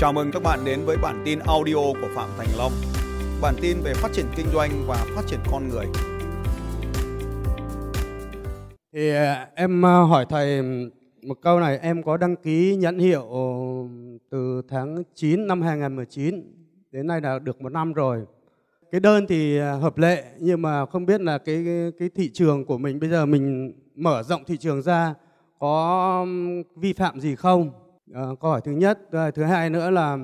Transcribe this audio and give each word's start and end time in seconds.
Chào 0.00 0.12
mừng 0.12 0.30
các 0.32 0.42
bạn 0.42 0.58
đến 0.64 0.80
với 0.84 0.96
bản 1.02 1.22
tin 1.24 1.38
audio 1.38 1.74
của 1.74 2.08
Phạm 2.14 2.28
Thành 2.38 2.48
Long. 2.58 2.72
Bản 3.42 3.54
tin 3.62 3.76
về 3.84 3.94
phát 3.94 4.08
triển 4.12 4.26
kinh 4.36 4.46
doanh 4.52 4.70
và 4.86 5.06
phát 5.14 5.22
triển 5.26 5.40
con 5.50 5.68
người. 5.68 5.86
Thì 8.92 9.10
à, 9.10 9.48
em 9.54 9.86
à, 9.86 10.00
hỏi 10.00 10.26
thầy 10.28 10.62
một 11.22 11.38
câu 11.42 11.60
này, 11.60 11.78
em 11.78 12.02
có 12.02 12.16
đăng 12.16 12.36
ký 12.36 12.76
nhãn 12.76 12.98
hiệu 12.98 13.22
ờ, 13.22 13.40
từ 14.30 14.62
tháng 14.68 15.02
9 15.14 15.46
năm 15.46 15.62
2019 15.62 16.42
đến 16.92 17.06
nay 17.06 17.20
là 17.20 17.38
được 17.38 17.60
một 17.60 17.72
năm 17.72 17.92
rồi. 17.92 18.24
Cái 18.90 19.00
đơn 19.00 19.26
thì 19.28 19.58
à, 19.58 19.72
hợp 19.72 19.98
lệ 19.98 20.24
nhưng 20.38 20.62
mà 20.62 20.86
không 20.86 21.06
biết 21.06 21.20
là 21.20 21.38
cái 21.38 21.64
cái 21.98 22.10
thị 22.14 22.30
trường 22.34 22.64
của 22.64 22.78
mình 22.78 23.00
bây 23.00 23.10
giờ 23.10 23.26
mình 23.26 23.72
mở 23.94 24.22
rộng 24.22 24.44
thị 24.46 24.56
trường 24.56 24.82
ra 24.82 25.14
có 25.58 26.26
vi 26.76 26.92
phạm 26.92 27.20
gì 27.20 27.34
không? 27.34 27.70
À, 28.14 28.22
câu 28.40 28.50
hỏi 28.50 28.60
thứ 28.60 28.72
nhất, 28.72 28.98
thứ 29.34 29.42
hai 29.42 29.70
nữa 29.70 29.90
là 29.90 30.18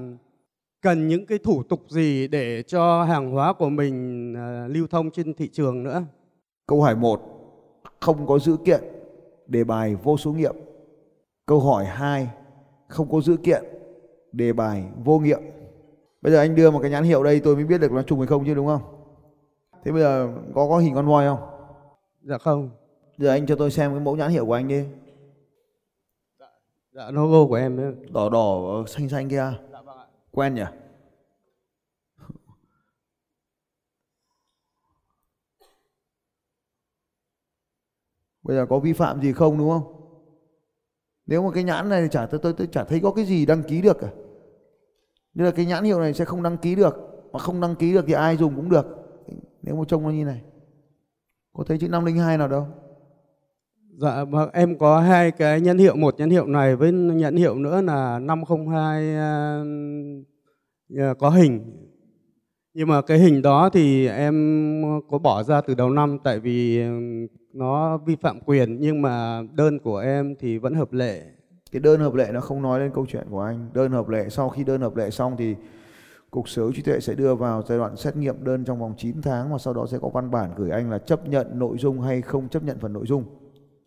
cần 0.83 1.09
những 1.09 1.27
cái 1.27 1.39
thủ 1.39 1.63
tục 1.63 1.81
gì 1.89 2.29
để 2.29 2.63
cho 2.63 3.05
hàng 3.05 3.31
hóa 3.31 3.53
của 3.53 3.69
mình 3.69 4.35
à, 4.37 4.67
lưu 4.69 4.87
thông 4.87 5.11
trên 5.11 5.35
thị 5.35 5.49
trường 5.53 5.83
nữa? 5.83 6.03
Câu 6.67 6.83
hỏi 6.83 6.97
1 6.97 7.21
không 8.01 8.27
có 8.27 8.39
dữ 8.39 8.57
kiện 8.65 8.81
đề 9.47 9.65
bài 9.65 9.95
vô 9.95 10.17
số 10.17 10.33
nghiệm. 10.33 10.55
Câu 11.47 11.61
hỏi 11.61 11.85
2 11.85 12.31
không 12.89 13.11
có 13.11 13.21
dữ 13.21 13.37
kiện 13.37 13.65
đề 14.33 14.53
bài 14.53 14.85
vô 15.05 15.19
nghiệm. 15.19 15.41
Bây 16.23 16.33
giờ 16.33 16.39
anh 16.39 16.55
đưa 16.55 16.71
một 16.71 16.79
cái 16.83 16.91
nhãn 16.91 17.05
hiệu 17.05 17.23
đây 17.23 17.41
tôi 17.41 17.57
mới 17.57 17.65
biết 17.65 17.81
được 17.81 17.93
nó 17.93 18.03
trùng 18.03 18.19
hay 18.19 18.27
không 18.27 18.45
chứ 18.47 18.55
đúng 18.55 18.67
không? 18.67 18.83
Thế 19.85 19.93
bây 19.93 20.01
giờ 20.01 20.29
có 20.55 20.69
có 20.69 20.79
hình 20.79 20.95
con 20.95 21.07
voi 21.07 21.27
không? 21.27 21.49
Dạ 22.23 22.39
không. 22.39 22.71
Giờ 23.19 23.31
anh 23.31 23.47
cho 23.47 23.57
tôi 23.57 23.71
xem 23.71 23.91
cái 23.91 24.01
mẫu 24.01 24.17
nhãn 24.17 24.31
hiệu 24.31 24.47
của 24.47 24.53
anh 24.55 24.69
đi. 24.69 24.85
Dạ, 26.97 27.11
logo 27.11 27.49
của 27.49 27.55
em 27.55 27.81
ấy. 27.81 27.93
Đỏ 28.11 28.29
đỏ 28.29 28.85
xanh 28.87 29.09
xanh 29.09 29.29
kia. 29.29 29.53
Dạ 29.73 29.83
vâng 29.83 29.99
ạ. 29.99 30.07
Quen 30.31 30.55
nhỉ? 30.55 30.63
Bây 38.43 38.57
giờ 38.57 38.67
có 38.69 38.79
vi 38.79 38.93
phạm 38.93 39.23
gì 39.23 39.33
không 39.33 39.59
đúng 39.59 39.71
không? 39.71 39.93
Nếu 41.27 41.43
mà 41.43 41.51
cái 41.55 41.65
nhãn 41.65 41.89
này 41.89 42.09
chả 42.09 42.27
tôi, 42.27 42.41
tôi, 42.43 42.53
tôi 42.53 42.67
chả 42.73 42.85
thấy 42.85 43.01
có 43.01 43.13
cái 43.13 43.25
gì 43.25 43.47
đăng 43.47 43.63
ký 43.63 43.83
được 43.83 43.97
cả. 44.01 44.09
Nên 45.35 45.47
là 45.47 45.53
cái 45.57 45.67
nhãn 45.67 45.85
hiệu 45.85 46.01
này 46.01 46.15
sẽ 46.15 46.25
không 46.25 46.43
đăng 46.43 46.57
ký 46.59 46.75
được. 46.75 46.97
Mà 47.33 47.39
không 47.39 47.61
đăng 47.61 47.77
ký 47.77 47.93
được 47.93 48.05
thì 48.07 48.13
ai 48.13 48.37
dùng 48.37 48.57
cũng 48.57 48.69
được. 48.69 48.87
Nếu 49.63 49.77
mà 49.77 49.85
trông 49.89 50.03
nó 50.03 50.11
như 50.11 50.25
này. 50.25 50.43
Có 51.53 51.65
thấy 51.65 51.79
chữ 51.79 51.89
502 51.89 52.39
nào 52.39 52.49
đâu? 52.49 52.67
Dạ 53.99 54.25
vâng, 54.25 54.51
em 54.53 54.79
có 54.79 55.01
hai 55.01 55.31
cái 55.31 55.61
nhãn 55.61 55.79
hiệu, 55.79 55.97
một 55.97 56.15
nhãn 56.19 56.31
hiệu 56.31 56.47
này 56.47 56.77
với 56.77 56.93
nhãn 56.93 57.37
hiệu 57.37 57.55
nữa 57.55 57.81
là 57.81 58.19
502 58.19 59.15
uh, 59.15 59.19
ờ, 60.99 61.15
có 61.15 61.31
hình. 61.31 61.61
Nhưng 62.75 62.89
mà 62.89 63.03
cái 63.03 63.19
hình 63.19 63.43
đó 63.43 63.71
thì 63.73 64.09
em 64.09 64.83
có 65.11 65.19
bỏ 65.19 65.43
ra 65.43 65.61
từ 65.61 65.75
đầu 65.75 65.91
năm 65.91 66.19
tại 66.25 66.41
vì 66.41 66.81
ừ, 66.81 67.01
nó 67.53 67.99
vi 67.99 68.17
phạm 68.17 68.41
quyền 68.41 68.81
nhưng 68.81 69.03
mà 69.03 69.43
đơn 69.53 69.79
của 69.79 69.99
em 69.99 70.35
thì 70.41 70.59
vẫn 70.59 70.75
hợp 70.75 70.93
lệ. 70.93 71.23
Cái 71.73 71.81
đơn 71.81 72.01
hợp 72.01 72.15
lệ 72.15 72.31
nó 72.33 72.41
không 72.41 72.63
nói 72.63 72.81
lên 72.81 72.91
câu 72.95 73.07
chuyện 73.09 73.27
của 73.31 73.41
anh. 73.41 73.71
Đơn 73.75 73.93
hợp 73.93 74.09
lệ 74.09 74.29
sau 74.29 74.49
khi 74.49 74.65
đơn 74.65 74.81
hợp 74.81 74.97
lệ 74.97 75.11
xong 75.11 75.37
thì 75.39 75.55
Cục 76.31 76.49
Sở 76.49 76.63
hữu 76.63 76.73
trí 76.73 76.83
tuệ 76.83 77.01
sẽ 77.01 77.15
đưa 77.15 77.35
vào 77.35 77.63
giai 77.69 77.79
đoạn 77.79 77.97
xét 77.97 78.17
nghiệm 78.17 78.45
đơn 78.45 78.65
trong 78.65 78.79
vòng 78.79 78.95
9 78.99 79.23
tháng 79.23 79.53
và 79.53 79.59
sau 79.59 79.75
đó 79.75 79.87
sẽ 79.87 79.99
có 80.03 80.09
văn 80.09 80.31
bản 80.31 80.51
gửi 80.57 80.71
anh 80.71 80.91
là 80.91 80.99
chấp 80.99 81.29
nhận 81.29 81.59
nội 81.59 81.77
dung 81.79 82.01
hay 82.01 82.23
không 82.23 82.49
chấp 82.49 82.63
nhận 82.63 82.79
phần 82.79 82.93
nội 82.93 83.07
dung. 83.07 83.25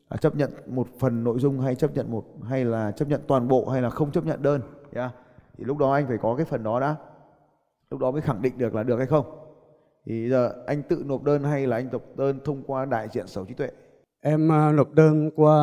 À, 0.09 0.17
chấp 0.17 0.35
nhận 0.35 0.51
một 0.67 0.87
phần 0.99 1.23
nội 1.23 1.39
dung 1.39 1.59
hay 1.59 1.75
chấp 1.75 1.91
nhận 1.93 2.11
một 2.11 2.23
hay 2.43 2.65
là 2.65 2.91
chấp 2.91 3.07
nhận 3.07 3.21
toàn 3.27 3.47
bộ 3.47 3.69
hay 3.69 3.81
là 3.81 3.89
không 3.89 4.11
chấp 4.11 4.25
nhận 4.25 4.41
đơn. 4.41 4.61
Yeah. 4.93 5.11
Thì 5.57 5.63
lúc 5.63 5.77
đó 5.77 5.93
anh 5.93 6.07
phải 6.07 6.17
có 6.17 6.35
cái 6.35 6.45
phần 6.45 6.63
đó 6.63 6.79
đã. 6.79 6.95
Lúc 7.89 7.99
đó 7.99 8.11
mới 8.11 8.21
khẳng 8.21 8.41
định 8.41 8.57
được 8.57 8.75
là 8.75 8.83
được 8.83 8.97
hay 8.97 9.07
không. 9.07 9.25
Thì 10.05 10.29
giờ 10.29 10.53
anh 10.67 10.83
tự 10.83 11.03
nộp 11.05 11.23
đơn 11.23 11.43
hay 11.43 11.67
là 11.67 11.75
anh 11.75 11.89
nộp 11.91 12.01
đơn 12.15 12.39
thông 12.45 12.63
qua 12.63 12.85
đại 12.85 13.07
diện 13.11 13.27
sở 13.27 13.45
trí 13.47 13.53
tuệ? 13.53 13.69
Em 14.21 14.51
à, 14.51 14.71
nộp 14.71 14.91
đơn 14.93 15.31
qua 15.35 15.53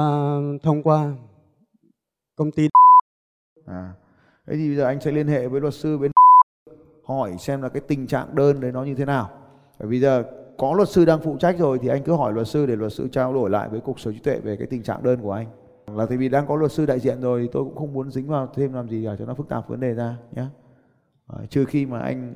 thông 0.62 0.82
qua 0.82 1.12
công 2.36 2.50
ty. 2.50 2.68
À, 3.66 3.92
thế 4.46 4.56
thì 4.56 4.68
bây 4.68 4.76
giờ 4.76 4.84
anh 4.84 5.00
sẽ 5.00 5.12
liên 5.12 5.26
hệ 5.26 5.48
với 5.48 5.60
luật 5.60 5.74
sư 5.74 5.98
bên 5.98 6.10
hỏi 7.04 7.36
xem 7.38 7.62
là 7.62 7.68
cái 7.68 7.82
tình 7.88 8.06
trạng 8.06 8.34
đơn 8.34 8.60
đấy 8.60 8.72
nó 8.72 8.84
như 8.84 8.94
thế 8.94 9.04
nào. 9.04 9.30
Bởi 9.78 9.88
vì 9.88 10.00
giờ 10.00 10.24
có 10.58 10.74
luật 10.74 10.88
sư 10.88 11.04
đang 11.04 11.20
phụ 11.20 11.36
trách 11.40 11.58
rồi 11.58 11.78
thì 11.78 11.88
anh 11.88 12.02
cứ 12.02 12.12
hỏi 12.12 12.32
luật 12.32 12.48
sư 12.48 12.66
để 12.66 12.76
luật 12.76 12.92
sư 12.92 13.08
trao 13.12 13.34
đổi 13.34 13.50
lại 13.50 13.68
với 13.68 13.80
cục 13.80 14.00
sở 14.00 14.12
trí 14.12 14.18
tuệ 14.18 14.40
về 14.40 14.56
cái 14.56 14.66
tình 14.66 14.82
trạng 14.82 15.02
đơn 15.02 15.20
của 15.22 15.32
anh. 15.32 15.46
Là 15.86 16.06
tại 16.06 16.16
vì 16.16 16.28
đang 16.28 16.46
có 16.46 16.56
luật 16.56 16.72
sư 16.72 16.86
đại 16.86 17.00
diện 17.00 17.20
rồi 17.20 17.42
thì 17.42 17.48
tôi 17.52 17.64
cũng 17.64 17.76
không 17.76 17.92
muốn 17.92 18.10
dính 18.10 18.28
vào 18.28 18.48
thêm 18.54 18.72
làm 18.72 18.88
gì 18.88 19.04
cả 19.04 19.16
cho 19.18 19.26
nó 19.26 19.34
phức 19.34 19.48
tạp 19.48 19.68
vấn 19.68 19.80
đề 19.80 19.94
ra 19.94 20.16
nhé. 20.32 20.44
À, 21.26 21.38
trừ 21.50 21.64
khi 21.64 21.86
mà 21.86 21.98
anh 21.98 22.34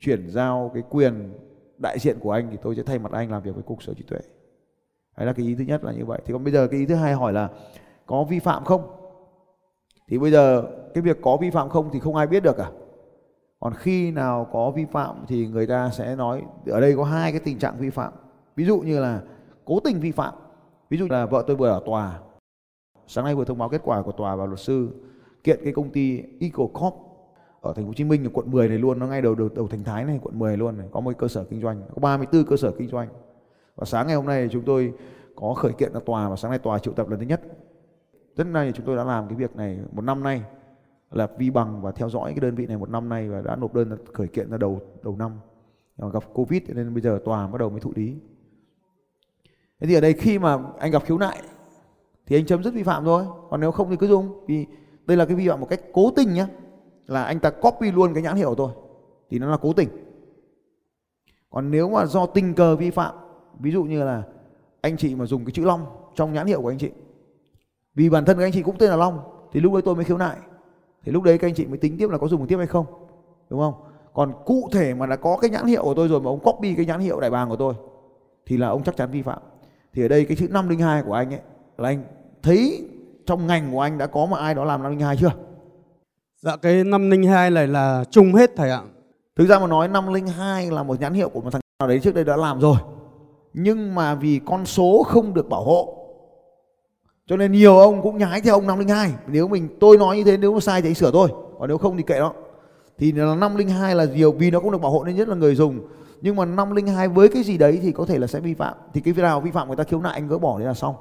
chuyển 0.00 0.30
giao 0.30 0.70
cái 0.74 0.82
quyền 0.90 1.32
đại 1.78 1.98
diện 1.98 2.16
của 2.20 2.30
anh 2.30 2.48
thì 2.50 2.56
tôi 2.62 2.76
sẽ 2.76 2.82
thay 2.82 2.98
mặt 2.98 3.12
anh 3.12 3.30
làm 3.30 3.42
việc 3.42 3.54
với 3.54 3.62
cục 3.62 3.82
sở 3.82 3.94
trí 3.94 4.02
tuệ 4.02 4.18
đấy 5.16 5.26
là 5.26 5.32
cái 5.32 5.46
ý 5.46 5.54
thứ 5.54 5.64
nhất 5.64 5.84
là 5.84 5.92
như 5.92 6.04
vậy 6.04 6.20
thì 6.26 6.32
còn 6.32 6.44
bây 6.44 6.52
giờ 6.52 6.66
cái 6.66 6.80
ý 6.80 6.86
thứ 6.86 6.94
hai 6.94 7.14
hỏi 7.14 7.32
là 7.32 7.48
có 8.06 8.24
vi 8.24 8.38
phạm 8.38 8.64
không 8.64 8.82
thì 10.08 10.18
bây 10.18 10.30
giờ 10.30 10.64
cái 10.94 11.02
việc 11.02 11.18
có 11.22 11.36
vi 11.36 11.50
phạm 11.50 11.68
không 11.68 11.90
thì 11.92 12.00
không 12.00 12.16
ai 12.16 12.26
biết 12.26 12.42
được 12.42 12.56
cả 12.56 12.70
còn 13.64 13.74
khi 13.74 14.10
nào 14.10 14.48
có 14.52 14.70
vi 14.70 14.84
phạm 14.84 15.16
thì 15.28 15.46
người 15.46 15.66
ta 15.66 15.90
sẽ 15.90 16.16
nói 16.16 16.42
ở 16.66 16.80
đây 16.80 16.96
có 16.96 17.04
hai 17.04 17.32
cái 17.32 17.40
tình 17.40 17.58
trạng 17.58 17.78
vi 17.78 17.90
phạm. 17.90 18.12
Ví 18.56 18.64
dụ 18.64 18.78
như 18.78 19.00
là 19.00 19.22
cố 19.64 19.80
tình 19.80 20.00
vi 20.00 20.10
phạm. 20.10 20.34
Ví 20.90 20.98
dụ 20.98 21.06
là 21.10 21.26
vợ 21.26 21.44
tôi 21.46 21.56
vừa 21.56 21.68
ở 21.68 21.82
tòa. 21.86 22.20
Sáng 23.06 23.24
nay 23.24 23.34
vừa 23.34 23.44
thông 23.44 23.58
báo 23.58 23.68
kết 23.68 23.80
quả 23.84 24.02
của 24.02 24.12
tòa 24.12 24.36
và 24.36 24.46
luật 24.46 24.60
sư 24.60 24.88
kiện 25.44 25.60
cái 25.64 25.72
công 25.72 25.90
ty 25.90 26.22
Eco 26.40 26.66
Corp 26.66 26.94
ở 27.60 27.72
thành 27.72 27.84
phố 27.84 27.88
Hồ 27.88 27.94
Chí 27.94 28.04
Minh 28.04 28.24
ở 28.24 28.30
quận 28.32 28.50
10 28.50 28.68
này 28.68 28.78
luôn 28.78 28.98
nó 28.98 29.06
ngay 29.06 29.22
đầu 29.22 29.34
đầu, 29.34 29.48
đầu 29.54 29.68
thành 29.68 29.84
Thái 29.84 30.04
này 30.04 30.20
quận 30.22 30.38
10 30.38 30.56
luôn 30.56 30.78
này 30.78 30.88
có 30.92 31.00
một 31.00 31.12
cơ 31.18 31.28
sở 31.28 31.44
kinh 31.44 31.60
doanh 31.60 31.82
có 31.94 32.00
34 32.00 32.44
cơ 32.44 32.56
sở 32.56 32.72
kinh 32.78 32.88
doanh. 32.88 33.08
Và 33.76 33.84
sáng 33.84 34.06
ngày 34.06 34.16
hôm 34.16 34.26
nay 34.26 34.48
chúng 34.52 34.62
tôi 34.64 34.92
có 35.36 35.54
khởi 35.54 35.72
kiện 35.72 35.92
ra 35.92 36.00
tòa 36.06 36.28
và 36.28 36.36
sáng 36.36 36.50
nay 36.50 36.58
tòa 36.58 36.78
triệu 36.78 36.94
tập 36.94 37.08
lần 37.08 37.20
thứ 37.20 37.26
nhất. 37.26 37.40
Rất 38.36 38.46
nay 38.46 38.72
chúng 38.74 38.86
tôi 38.86 38.96
đã 38.96 39.04
làm 39.04 39.28
cái 39.28 39.36
việc 39.36 39.56
này 39.56 39.78
một 39.92 40.02
năm 40.02 40.22
nay 40.22 40.42
là 41.14 41.28
vi 41.38 41.50
bằng 41.50 41.82
và 41.82 41.92
theo 41.92 42.10
dõi 42.10 42.30
cái 42.30 42.40
đơn 42.40 42.54
vị 42.54 42.66
này 42.66 42.76
một 42.76 42.90
năm 42.90 43.08
nay 43.08 43.28
và 43.28 43.40
đã 43.40 43.56
nộp 43.56 43.74
đơn 43.74 43.96
khởi 44.12 44.28
kiện 44.28 44.50
ra 44.50 44.58
đầu 44.58 44.80
đầu 45.02 45.16
năm. 45.16 45.32
Nhưng 45.96 46.10
gặp 46.10 46.24
covid 46.32 46.62
nên 46.68 46.94
bây 46.94 47.02
giờ 47.02 47.20
tòa 47.24 47.46
bắt 47.46 47.58
đầu 47.58 47.70
mới 47.70 47.80
thụ 47.80 47.92
lý. 47.94 48.14
Thế 49.80 49.86
thì 49.86 49.94
ở 49.94 50.00
đây 50.00 50.12
khi 50.12 50.38
mà 50.38 50.58
anh 50.78 50.90
gặp 50.90 51.04
khiếu 51.04 51.18
nại 51.18 51.42
thì 52.26 52.36
anh 52.36 52.46
chấm 52.46 52.62
dứt 52.62 52.74
vi 52.74 52.82
phạm 52.82 53.04
thôi, 53.04 53.24
còn 53.50 53.60
nếu 53.60 53.72
không 53.72 53.90
thì 53.90 53.96
cứ 53.96 54.06
dùng. 54.06 54.44
Vì 54.46 54.66
đây 55.06 55.16
là 55.16 55.24
cái 55.24 55.36
vi 55.36 55.48
phạm 55.48 55.60
một 55.60 55.66
cách 55.70 55.80
cố 55.92 56.10
tình 56.16 56.34
nhé 56.34 56.46
là 57.06 57.24
anh 57.24 57.40
ta 57.40 57.50
copy 57.50 57.90
luôn 57.90 58.14
cái 58.14 58.22
nhãn 58.22 58.36
hiệu 58.36 58.54
thôi, 58.54 58.72
thì 59.30 59.38
nó 59.38 59.50
là 59.50 59.56
cố 59.56 59.72
tình. 59.72 59.88
Còn 61.50 61.70
nếu 61.70 61.90
mà 61.90 62.06
do 62.06 62.26
tình 62.26 62.54
cờ 62.54 62.76
vi 62.76 62.90
phạm, 62.90 63.14
ví 63.60 63.70
dụ 63.70 63.84
như 63.84 64.04
là 64.04 64.22
anh 64.80 64.96
chị 64.96 65.14
mà 65.14 65.26
dùng 65.26 65.44
cái 65.44 65.52
chữ 65.52 65.64
long 65.64 65.86
trong 66.14 66.32
nhãn 66.32 66.46
hiệu 66.46 66.62
của 66.62 66.70
anh 66.70 66.78
chị, 66.78 66.90
vì 67.94 68.10
bản 68.10 68.24
thân 68.24 68.38
các 68.38 68.44
anh 68.44 68.52
chị 68.52 68.62
cũng 68.62 68.78
tên 68.78 68.90
là 68.90 68.96
long, 68.96 69.18
thì 69.52 69.60
lúc 69.60 69.72
đấy 69.72 69.82
tôi 69.84 69.94
mới 69.94 70.04
khiếu 70.04 70.18
nại 70.18 70.36
thì 71.04 71.12
lúc 71.12 71.22
đấy 71.22 71.38
các 71.38 71.48
anh 71.48 71.54
chị 71.54 71.66
mới 71.66 71.78
tính 71.78 71.96
tiếp 71.98 72.10
là 72.10 72.18
có 72.18 72.28
dùng 72.28 72.46
tiếp 72.46 72.56
hay 72.56 72.66
không 72.66 72.86
đúng 73.50 73.60
không 73.60 73.74
còn 74.12 74.32
cụ 74.44 74.68
thể 74.72 74.94
mà 74.94 75.06
đã 75.06 75.16
có 75.16 75.36
cái 75.36 75.50
nhãn 75.50 75.66
hiệu 75.66 75.82
của 75.82 75.94
tôi 75.94 76.08
rồi 76.08 76.20
mà 76.20 76.30
ông 76.30 76.40
copy 76.40 76.74
cái 76.74 76.86
nhãn 76.86 77.00
hiệu 77.00 77.20
đại 77.20 77.30
bàng 77.30 77.48
của 77.48 77.56
tôi 77.56 77.74
thì 78.46 78.56
là 78.56 78.68
ông 78.68 78.82
chắc 78.82 78.96
chắn 78.96 79.10
vi 79.10 79.22
phạm 79.22 79.38
thì 79.92 80.02
ở 80.02 80.08
đây 80.08 80.24
cái 80.24 80.36
chữ 80.36 80.48
502 80.50 81.02
của 81.02 81.12
anh 81.12 81.34
ấy 81.34 81.40
là 81.78 81.88
anh 81.88 82.04
thấy 82.42 82.88
trong 83.26 83.46
ngành 83.46 83.72
của 83.72 83.80
anh 83.80 83.98
đã 83.98 84.06
có 84.06 84.26
mà 84.26 84.38
ai 84.38 84.54
đó 84.54 84.64
làm 84.64 84.82
502 84.82 85.16
chưa 85.16 85.30
Dạ 86.44 86.56
cái 86.56 86.84
502 86.84 87.50
này 87.50 87.66
là 87.66 88.04
chung 88.10 88.34
hết 88.34 88.50
thầy 88.56 88.70
ạ. 88.70 88.82
Thực 89.36 89.46
ra 89.46 89.58
mà 89.58 89.66
nói 89.66 89.88
502 89.88 90.70
là 90.70 90.82
một 90.82 91.00
nhãn 91.00 91.14
hiệu 91.14 91.28
của 91.28 91.40
một 91.40 91.50
thằng 91.50 91.60
nào 91.80 91.88
đấy 91.88 92.00
trước 92.00 92.14
đây 92.14 92.24
đã 92.24 92.36
làm 92.36 92.60
rồi. 92.60 92.76
Nhưng 93.54 93.94
mà 93.94 94.14
vì 94.14 94.40
con 94.46 94.66
số 94.66 95.02
không 95.02 95.34
được 95.34 95.48
bảo 95.48 95.64
hộ 95.64 96.03
cho 97.26 97.36
nên 97.36 97.52
nhiều 97.52 97.78
ông 97.78 98.02
cũng 98.02 98.18
nhái 98.18 98.40
theo 98.40 98.54
ông 98.54 98.66
502. 98.66 99.12
Nếu 99.26 99.48
mình, 99.48 99.68
tôi 99.80 99.96
nói 99.98 100.16
như 100.16 100.24
thế, 100.24 100.36
nếu 100.36 100.54
mà 100.54 100.60
sai 100.60 100.82
thì 100.82 100.88
anh 100.88 100.94
sửa 100.94 101.10
tôi. 101.10 101.28
Còn 101.58 101.68
nếu 101.68 101.78
không 101.78 101.96
thì 101.96 102.02
kệ 102.02 102.18
đó. 102.18 102.32
Thì 102.98 103.12
là 103.12 103.34
502 103.34 103.94
là 103.94 104.04
nhiều, 104.04 104.32
vì 104.32 104.50
nó 104.50 104.60
cũng 104.60 104.72
được 104.72 104.80
bảo 104.80 104.92
hộ 104.92 105.04
nên 105.04 105.16
nhất 105.16 105.28
là 105.28 105.34
người 105.34 105.54
dùng. 105.54 105.80
Nhưng 106.20 106.36
mà 106.36 106.44
502 106.44 107.08
với 107.08 107.28
cái 107.28 107.42
gì 107.42 107.58
đấy 107.58 107.78
thì 107.82 107.92
có 107.92 108.04
thể 108.04 108.18
là 108.18 108.26
sẽ 108.26 108.40
vi 108.40 108.54
phạm. 108.54 108.74
Thì 108.94 109.00
cái 109.00 109.14
nào 109.14 109.40
vi 109.40 109.50
phạm 109.50 109.66
người 109.66 109.76
ta 109.76 109.84
khiếu 109.84 110.00
nại 110.00 110.12
anh 110.12 110.28
gỡ 110.28 110.38
bỏ 110.38 110.58
đấy 110.58 110.66
là 110.66 110.74
xong. 110.74 110.94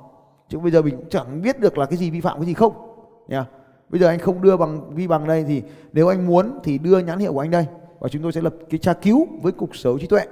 Chứ 0.49 0.59
bây 0.59 0.71
giờ 0.71 0.81
mình 0.81 0.97
cũng 0.97 1.09
chẳng 1.09 1.41
biết 1.41 1.59
được 1.59 1.77
là 1.77 1.85
cái 1.85 1.97
gì 1.97 2.09
vi 2.09 2.21
phạm 2.21 2.37
cái 2.37 2.45
gì 2.45 2.53
không. 2.53 2.73
Nha. 3.27 3.37
Yeah. 3.37 3.47
Bây 3.89 3.99
giờ 3.99 4.07
anh 4.07 4.19
không 4.19 4.41
đưa 4.41 4.57
bằng, 4.57 4.95
vi 4.95 5.07
bằng 5.07 5.27
đây 5.27 5.43
thì 5.47 5.61
nếu 5.93 6.07
anh 6.07 6.27
muốn 6.27 6.59
thì 6.63 6.77
đưa 6.77 6.99
nhãn 6.99 7.19
hiệu 7.19 7.33
của 7.33 7.39
anh 7.39 7.51
đây 7.51 7.65
và 7.99 8.09
chúng 8.09 8.21
tôi 8.21 8.31
sẽ 8.31 8.41
lập 8.41 8.53
cái 8.69 8.77
tra 8.77 8.93
cứu 8.93 9.27
với 9.41 9.51
cục 9.51 9.75
sở 9.75 9.97
trí 9.99 10.07
tuệ. 10.07 10.25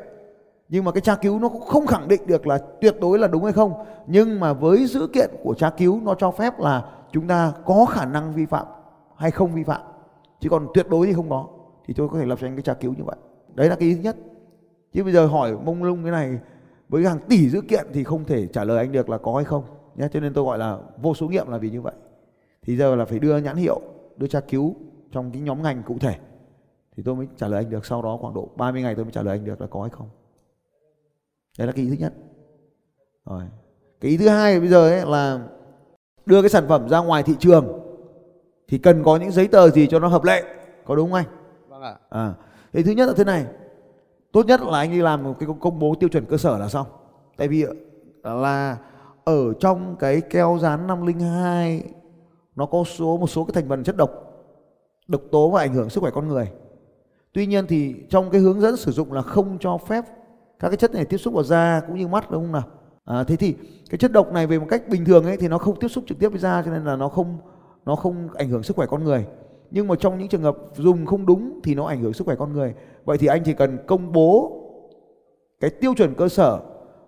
Nhưng 0.71 0.83
mà 0.83 0.91
cái 0.91 1.01
tra 1.01 1.15
cứu 1.15 1.39
nó 1.39 1.49
cũng 1.49 1.61
không 1.61 1.87
khẳng 1.87 2.07
định 2.07 2.21
được 2.27 2.47
là 2.47 2.57
tuyệt 2.81 2.95
đối 3.01 3.19
là 3.19 3.27
đúng 3.27 3.43
hay 3.43 3.53
không. 3.53 3.73
Nhưng 4.07 4.39
mà 4.39 4.53
với 4.53 4.85
dữ 4.85 5.07
kiện 5.07 5.29
của 5.43 5.53
tra 5.53 5.69
cứu, 5.69 6.01
nó 6.03 6.15
cho 6.15 6.31
phép 6.31 6.59
là 6.59 6.85
chúng 7.11 7.27
ta 7.27 7.53
có 7.65 7.85
khả 7.85 8.05
năng 8.05 8.33
vi 8.33 8.45
phạm 8.45 8.65
hay 9.15 9.31
không 9.31 9.53
vi 9.53 9.63
phạm. 9.63 9.81
Chứ 10.39 10.49
còn 10.49 10.67
tuyệt 10.73 10.87
đối 10.89 11.07
thì 11.07 11.13
không 11.13 11.29
có. 11.29 11.47
Thì 11.85 11.93
tôi 11.93 12.09
có 12.09 12.19
thể 12.19 12.25
lập 12.25 12.37
cho 12.41 12.47
anh 12.47 12.55
cái 12.55 12.63
tra 12.63 12.73
cứu 12.73 12.93
như 12.97 13.03
vậy. 13.03 13.15
Đấy 13.53 13.69
là 13.69 13.75
cái 13.75 13.89
ý 13.89 13.95
thứ 13.95 14.01
nhất. 14.01 14.15
Chứ 14.93 15.03
bây 15.03 15.13
giờ 15.13 15.25
hỏi 15.25 15.57
mông 15.65 15.83
lung 15.83 16.03
cái 16.03 16.11
này, 16.11 16.39
với 16.89 17.05
hàng 17.05 17.19
tỷ 17.29 17.49
dữ 17.49 17.61
kiện 17.61 17.87
thì 17.93 18.03
không 18.03 18.25
thể 18.25 18.47
trả 18.47 18.63
lời 18.63 18.77
anh 18.77 18.91
được 18.91 19.09
là 19.09 19.17
có 19.17 19.35
hay 19.35 19.45
không. 19.45 19.63
Nhé. 19.95 20.07
Cho 20.13 20.19
nên 20.19 20.33
tôi 20.33 20.43
gọi 20.43 20.57
là 20.57 20.77
vô 21.01 21.13
số 21.13 21.27
nghiệm 21.27 21.47
là 21.47 21.57
vì 21.57 21.69
như 21.69 21.81
vậy 21.81 21.93
thì 22.61 22.77
giờ 22.77 22.95
là 22.95 23.05
phải 23.05 23.19
đưa 23.19 23.37
nhãn 23.37 23.55
hiệu, 23.55 23.81
đưa 24.17 24.27
tra 24.27 24.39
cứu 24.39 24.75
trong 25.11 25.31
cái 25.31 25.41
nhóm 25.41 25.61
ngành 25.63 25.83
cụ 25.83 25.97
thể 25.99 26.15
thì 26.95 27.03
tôi 27.03 27.15
mới 27.15 27.27
trả 27.37 27.47
lời 27.47 27.63
anh 27.63 27.69
được 27.69 27.85
sau 27.85 28.01
đó 28.01 28.17
khoảng 28.21 28.33
độ 28.33 28.49
30 28.55 28.81
ngày 28.81 28.95
tôi 28.95 29.05
mới 29.05 29.11
trả 29.11 29.21
lời 29.21 29.37
anh 29.37 29.45
được 29.45 29.61
là 29.61 29.67
có 29.67 29.81
hay 29.81 29.89
không 29.89 30.07
đấy 31.57 31.67
là 31.67 31.73
cái 31.73 31.85
ý 31.85 31.91
thứ 31.91 31.97
nhất. 31.99 32.13
Rồi. 33.25 33.43
Cái 34.01 34.11
ý 34.11 34.17
thứ 34.17 34.27
hai 34.27 34.59
bây 34.59 34.69
giờ 34.69 34.89
ấy 34.89 35.05
là 35.05 35.39
đưa 36.25 36.41
cái 36.41 36.49
sản 36.49 36.67
phẩm 36.67 36.89
ra 36.89 36.99
ngoài 36.99 37.23
thị 37.23 37.35
trường 37.39 37.67
thì 38.67 38.77
cần 38.77 39.03
có 39.03 39.17
những 39.17 39.31
giấy 39.31 39.47
tờ 39.47 39.69
gì 39.69 39.87
cho 39.87 39.99
nó 39.99 40.07
hợp 40.07 40.23
lệ 40.23 40.43
có 40.85 40.95
đúng 40.95 41.11
không 41.11 41.13
anh? 41.13 41.25
Vâng 41.67 41.81
ạ. 41.81 41.95
À 42.09 42.33
thì 42.73 42.83
thứ 42.83 42.91
nhất 42.91 43.07
là 43.07 43.13
thế 43.17 43.23
này. 43.23 43.45
Tốt 44.31 44.45
nhất 44.45 44.61
là 44.61 44.79
anh 44.79 44.91
đi 44.91 45.01
làm 45.01 45.23
một 45.23 45.35
cái 45.39 45.49
công 45.59 45.79
bố 45.79 45.95
tiêu 45.99 46.09
chuẩn 46.09 46.25
cơ 46.25 46.37
sở 46.37 46.57
là 46.57 46.67
xong. 46.67 46.87
Tại 47.37 47.47
vì 47.47 47.65
là 48.23 48.77
ở 49.23 49.53
trong 49.53 49.95
cái 49.99 50.21
keo 50.21 50.57
dán 50.61 50.87
502 50.87 51.83
nó 52.55 52.65
có 52.65 52.83
số 52.83 53.17
một 53.17 53.27
số 53.27 53.43
cái 53.43 53.53
thành 53.53 53.69
phần 53.69 53.83
chất 53.83 53.97
độc 53.97 54.11
độc 55.07 55.21
tố 55.31 55.49
và 55.49 55.61
ảnh 55.61 55.73
hưởng 55.73 55.89
sức 55.89 56.01
khỏe 56.01 56.11
con 56.13 56.27
người. 56.27 56.51
Tuy 57.33 57.45
nhiên 57.45 57.67
thì 57.67 57.95
trong 58.09 58.29
cái 58.29 58.41
hướng 58.41 58.61
dẫn 58.61 58.77
sử 58.77 58.91
dụng 58.91 59.13
là 59.13 59.21
không 59.21 59.57
cho 59.59 59.77
phép 59.77 60.05
các 60.61 60.69
cái 60.69 60.77
chất 60.77 60.93
này 60.93 61.05
tiếp 61.05 61.17
xúc 61.17 61.33
vào 61.33 61.43
da 61.43 61.81
cũng 61.87 61.97
như 61.97 62.07
mắt 62.07 62.31
đúng 62.31 62.43
không 62.43 62.51
nào? 62.51 62.63
À, 63.05 63.23
thế 63.23 63.35
thì 63.35 63.55
cái 63.89 63.97
chất 63.97 64.11
độc 64.11 64.33
này 64.33 64.47
về 64.47 64.59
một 64.59 64.65
cách 64.69 64.89
bình 64.89 65.05
thường 65.05 65.25
ấy 65.25 65.37
thì 65.37 65.47
nó 65.47 65.57
không 65.57 65.79
tiếp 65.79 65.87
xúc 65.87 66.03
trực 66.07 66.19
tiếp 66.19 66.29
với 66.29 66.39
da 66.39 66.61
cho 66.65 66.71
nên 66.71 66.85
là 66.85 66.95
nó 66.95 67.09
không 67.09 67.37
nó 67.85 67.95
không 67.95 68.27
ảnh 68.33 68.49
hưởng 68.49 68.63
sức 68.63 68.75
khỏe 68.75 68.85
con 68.85 69.03
người. 69.03 69.25
Nhưng 69.71 69.87
mà 69.87 69.95
trong 69.95 70.17
những 70.17 70.27
trường 70.27 70.41
hợp 70.41 70.57
dùng 70.75 71.05
không 71.05 71.25
đúng 71.25 71.59
thì 71.63 71.75
nó 71.75 71.85
ảnh 71.85 72.01
hưởng 72.01 72.13
sức 72.13 72.27
khỏe 72.27 72.35
con 72.35 72.53
người. 72.53 72.73
Vậy 73.05 73.17
thì 73.17 73.27
anh 73.27 73.43
chỉ 73.43 73.53
cần 73.53 73.77
công 73.87 74.11
bố 74.11 74.57
cái 75.59 75.69
tiêu 75.69 75.93
chuẩn 75.93 76.15
cơ 76.15 76.29
sở 76.29 76.59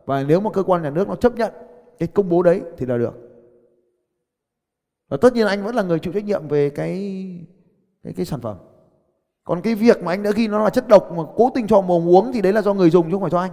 và 0.06 0.24
nếu 0.24 0.40
mà 0.40 0.50
cơ 0.50 0.64
quan 0.64 0.84
nhà 0.84 0.90
nước 0.90 1.08
nó 1.08 1.16
chấp 1.16 1.36
nhận 1.36 1.54
cái 2.00 2.08
công 2.08 2.30
bố 2.30 2.44
đấy 2.44 2.62
thì 2.78 2.86
là 2.86 2.98
được. 2.98 3.14
Và 5.10 5.18
tất 5.18 5.34
nhiên 5.34 5.48
anh 5.48 5.64
vẫn 5.64 5.76
là 5.76 5.84
người 5.84 6.00
chịu 6.00 6.14
trách 6.14 6.26
nhiệm 6.26 6.48
về 6.48 6.70
cái 6.70 6.98
cái 8.04 8.14
cái 8.14 8.26
sản 8.26 8.42
phẩm 8.42 8.58
còn 9.44 9.62
cái 9.62 9.76
việc 9.76 10.04
mà 10.04 10.12
anh 10.12 10.24
đã 10.24 10.32
ghi 10.36 10.48
nó 10.48 10.64
là 10.64 10.70
chất 10.70 10.88
độc 10.88 11.12
mà 11.12 11.24
cố 11.36 11.50
tình 11.56 11.68
cho 11.68 11.82
mồm 11.82 12.08
uống 12.10 12.32
thì 12.34 12.42
đấy 12.42 12.54
là 12.54 12.62
do 12.62 12.74
người 12.74 12.90
dùng 12.90 13.06
chứ 13.06 13.12
không 13.12 13.22
phải 13.22 13.30
do 13.30 13.40
anh. 13.40 13.52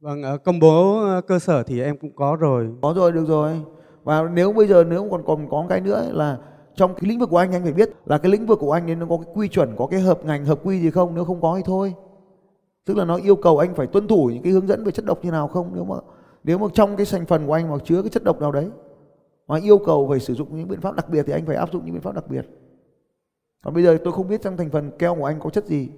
Vâng 0.00 0.22
ờ, 0.22 0.38
công 0.38 0.58
bố 0.58 1.00
ờ, 1.04 1.20
cơ 1.20 1.38
sở 1.38 1.62
thì 1.62 1.82
em 1.82 1.96
cũng 1.96 2.16
có 2.16 2.36
rồi. 2.40 2.68
Có 2.82 2.94
rồi 2.96 3.12
được 3.12 3.24
rồi. 3.28 3.60
Và 4.04 4.22
nếu 4.22 4.52
bây 4.52 4.66
giờ 4.66 4.84
nếu 4.84 5.08
còn 5.10 5.22
còn 5.26 5.48
có 5.50 5.66
cái 5.68 5.80
nữa 5.80 6.08
là 6.12 6.38
trong 6.74 6.94
cái 6.94 7.08
lĩnh 7.08 7.18
vực 7.18 7.30
của 7.30 7.38
anh 7.38 7.52
anh 7.52 7.62
phải 7.62 7.72
biết 7.72 7.90
là 8.06 8.18
cái 8.18 8.32
lĩnh 8.32 8.46
vực 8.46 8.58
của 8.58 8.72
anh 8.72 8.86
nên 8.86 8.98
nó 8.98 9.06
có 9.06 9.16
cái 9.16 9.34
quy 9.34 9.48
chuẩn 9.48 9.76
có 9.76 9.86
cái 9.86 10.00
hợp 10.00 10.24
ngành 10.24 10.44
hợp 10.44 10.58
quy 10.64 10.80
gì 10.80 10.90
không 10.90 11.14
nếu 11.14 11.24
không 11.24 11.40
có 11.40 11.56
thì 11.56 11.62
thôi. 11.66 11.94
Tức 12.84 12.96
là 12.96 13.04
nó 13.04 13.16
yêu 13.16 13.36
cầu 13.36 13.58
anh 13.58 13.74
phải 13.74 13.86
tuân 13.86 14.08
thủ 14.08 14.30
những 14.34 14.42
cái 14.42 14.52
hướng 14.52 14.66
dẫn 14.66 14.84
về 14.84 14.92
chất 14.92 15.04
độc 15.04 15.24
như 15.24 15.30
nào 15.30 15.48
không 15.48 15.70
nếu 15.74 15.84
mà 15.84 15.96
nếu 16.44 16.58
mà 16.58 16.66
trong 16.74 16.96
cái 16.96 17.06
thành 17.10 17.26
phần 17.26 17.46
của 17.46 17.52
anh 17.52 17.70
mà 17.70 17.76
chứa 17.84 18.02
cái 18.02 18.10
chất 18.10 18.24
độc 18.24 18.40
nào 18.40 18.52
đấy 18.52 18.70
mà 19.48 19.58
yêu 19.58 19.78
cầu 19.78 20.06
phải 20.08 20.20
sử 20.20 20.34
dụng 20.34 20.56
những 20.56 20.68
biện 20.68 20.80
pháp 20.80 20.94
đặc 20.94 21.08
biệt 21.08 21.22
thì 21.26 21.32
anh 21.32 21.46
phải 21.46 21.56
áp 21.56 21.72
dụng 21.72 21.84
những 21.84 21.94
biện 21.94 22.02
pháp 22.02 22.14
đặc 22.14 22.24
biệt 22.28 22.46
còn 23.66 23.74
bây 23.74 23.82
giờ 23.82 23.98
tôi 24.04 24.12
không 24.12 24.28
biết 24.28 24.42
trong 24.42 24.56
thành 24.56 24.70
phần 24.70 24.90
keo 24.98 25.14
của 25.14 25.24
anh 25.24 25.40
có 25.40 25.50
chất 25.50 25.66
gì. 25.66 25.88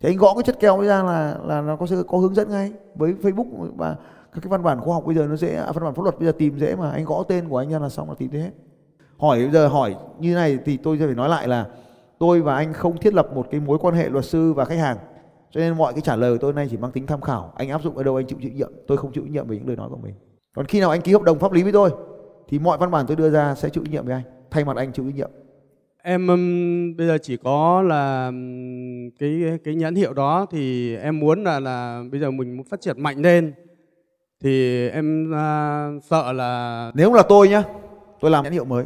Thì 0.00 0.08
anh 0.08 0.16
gõ 0.16 0.34
cái 0.34 0.42
chất 0.42 0.60
keo 0.60 0.82
ra 0.82 1.02
là 1.02 1.38
là 1.44 1.60
nó 1.60 1.76
có 1.76 1.86
có 2.08 2.18
hướng 2.18 2.34
dẫn 2.34 2.50
ngay. 2.50 2.72
Với 2.94 3.14
Facebook 3.22 3.68
và 3.76 3.96
các 4.32 4.40
cái 4.42 4.48
văn 4.50 4.62
bản 4.62 4.80
khoa 4.80 4.94
học 4.94 5.06
bây 5.06 5.14
giờ 5.14 5.26
nó 5.26 5.36
dễ 5.36 5.54
à, 5.54 5.72
văn 5.72 5.84
bản 5.84 5.94
pháp 5.94 6.02
luật 6.02 6.18
bây 6.18 6.26
giờ 6.26 6.32
tìm 6.38 6.58
dễ 6.58 6.76
mà. 6.76 6.90
Anh 6.90 7.04
gõ 7.04 7.22
tên 7.28 7.48
của 7.48 7.58
anh 7.58 7.70
ra 7.70 7.78
là 7.78 7.88
xong 7.88 8.08
là 8.08 8.14
tìm 8.18 8.30
thấy 8.30 8.40
hết. 8.40 8.50
Hỏi 9.18 9.38
bây 9.38 9.50
giờ 9.50 9.68
hỏi 9.68 9.96
như 10.18 10.34
này 10.34 10.58
thì 10.64 10.76
tôi 10.76 10.98
sẽ 10.98 11.06
phải 11.06 11.14
nói 11.14 11.28
lại 11.28 11.48
là 11.48 11.66
tôi 12.18 12.42
và 12.42 12.56
anh 12.56 12.72
không 12.72 12.98
thiết 12.98 13.14
lập 13.14 13.28
một 13.34 13.46
cái 13.50 13.60
mối 13.60 13.78
quan 13.78 13.94
hệ 13.94 14.08
luật 14.08 14.24
sư 14.24 14.52
và 14.52 14.64
khách 14.64 14.78
hàng. 14.78 14.96
Cho 15.50 15.60
nên 15.60 15.76
mọi 15.76 15.92
cái 15.92 16.02
trả 16.02 16.16
lời 16.16 16.32
của 16.32 16.38
tôi 16.40 16.52
nay 16.52 16.68
chỉ 16.70 16.76
mang 16.76 16.92
tính 16.92 17.06
tham 17.06 17.20
khảo. 17.20 17.52
Anh 17.54 17.68
áp 17.68 17.82
dụng 17.82 17.96
ở 17.96 18.02
đâu 18.02 18.16
anh 18.16 18.26
chịu 18.26 18.38
chịu 18.42 18.50
nhiệm. 18.54 18.72
Tôi 18.86 18.98
không 18.98 19.12
chịu 19.12 19.26
nhiệm 19.26 19.46
về 19.46 19.56
những 19.56 19.66
lời 19.66 19.76
nói 19.76 19.88
của 19.90 19.98
mình. 20.02 20.14
Còn 20.56 20.66
khi 20.66 20.80
nào 20.80 20.90
anh 20.90 21.00
ký 21.00 21.12
hợp 21.12 21.22
đồng 21.22 21.38
pháp 21.38 21.52
lý 21.52 21.62
với 21.62 21.72
tôi 21.72 21.90
thì 22.48 22.58
mọi 22.58 22.78
văn 22.78 22.90
bản 22.90 23.06
tôi 23.06 23.16
đưa 23.16 23.30
ra 23.30 23.54
sẽ 23.54 23.68
chịu 23.68 23.84
trách 23.84 23.92
nhiệm 23.92 24.04
với 24.06 24.14
anh. 24.14 24.22
Thay 24.50 24.64
mặt 24.64 24.76
anh 24.76 24.92
chịu 24.92 25.04
trách 25.04 25.16
nhiệm 25.16 25.30
em 26.06 26.26
um, 26.28 26.96
bây 26.96 27.06
giờ 27.06 27.18
chỉ 27.22 27.36
có 27.36 27.82
là 27.82 28.26
um, 28.26 29.10
cái 29.18 29.42
cái 29.64 29.74
nhãn 29.74 29.94
hiệu 29.94 30.12
đó 30.12 30.46
thì 30.50 30.96
em 30.96 31.18
muốn 31.18 31.44
là 31.44 31.60
là 31.60 32.02
bây 32.12 32.20
giờ 32.20 32.30
mình 32.30 32.56
muốn 32.56 32.66
phát 32.66 32.80
triển 32.80 33.02
mạnh 33.02 33.22
lên. 33.22 33.52
Thì 34.42 34.88
em 34.88 35.30
uh, 35.30 36.02
sợ 36.04 36.32
là 36.32 36.90
nếu 36.94 37.12
là 37.12 37.22
tôi 37.28 37.48
nhá 37.48 37.62
tôi 38.20 38.30
làm 38.30 38.44
nhãn 38.44 38.52
hiệu 38.52 38.64
mới. 38.64 38.84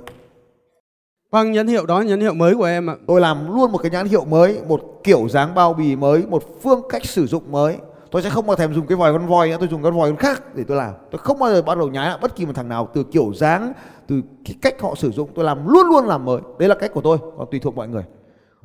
Vâng 1.30 1.52
nhãn 1.52 1.66
hiệu 1.66 1.86
đó 1.86 2.00
nhãn 2.00 2.20
hiệu 2.20 2.34
mới 2.34 2.54
của 2.54 2.64
em 2.64 2.90
ạ. 2.90 2.96
Tôi 3.06 3.20
làm 3.20 3.54
luôn 3.54 3.72
một 3.72 3.78
cái 3.78 3.90
nhãn 3.90 4.06
hiệu 4.06 4.24
mới 4.24 4.60
một 4.68 5.00
kiểu 5.04 5.28
dáng 5.28 5.54
bao 5.54 5.74
bì 5.74 5.96
mới 5.96 6.26
một 6.26 6.62
phương 6.62 6.82
cách 6.88 7.04
sử 7.04 7.26
dụng 7.26 7.52
mới 7.52 7.76
tôi 8.10 8.22
sẽ 8.22 8.30
không 8.30 8.46
bao 8.46 8.56
thèm 8.56 8.74
dùng 8.74 8.86
cái 8.86 8.96
vòi 8.96 9.12
con 9.12 9.26
voi 9.26 9.48
nữa, 9.48 9.56
tôi 9.60 9.68
dùng 9.68 9.82
con 9.82 9.96
vòi 9.96 10.10
con 10.10 10.16
khác 10.16 10.54
để 10.54 10.64
tôi 10.68 10.76
làm. 10.76 10.94
Tôi 11.10 11.18
không 11.18 11.38
bao 11.38 11.50
giờ 11.50 11.62
bắt 11.62 11.78
đầu 11.78 11.88
nhái 11.88 12.08
lại 12.08 12.18
bất 12.22 12.36
kỳ 12.36 12.46
một 12.46 12.52
thằng 12.54 12.68
nào, 12.68 12.88
từ 12.94 13.04
kiểu 13.12 13.32
dáng, 13.34 13.72
từ 14.06 14.22
cái 14.44 14.56
cách 14.62 14.80
họ 14.80 14.94
sử 14.94 15.10
dụng, 15.10 15.30
tôi 15.34 15.44
làm 15.44 15.68
luôn 15.68 15.86
luôn 15.86 16.06
làm 16.06 16.24
mới. 16.24 16.40
Đấy 16.58 16.68
là 16.68 16.74
cách 16.74 16.90
của 16.94 17.00
tôi, 17.00 17.18
còn 17.38 17.46
tùy 17.50 17.60
thuộc 17.60 17.76
mọi 17.76 17.88
người. 17.88 18.04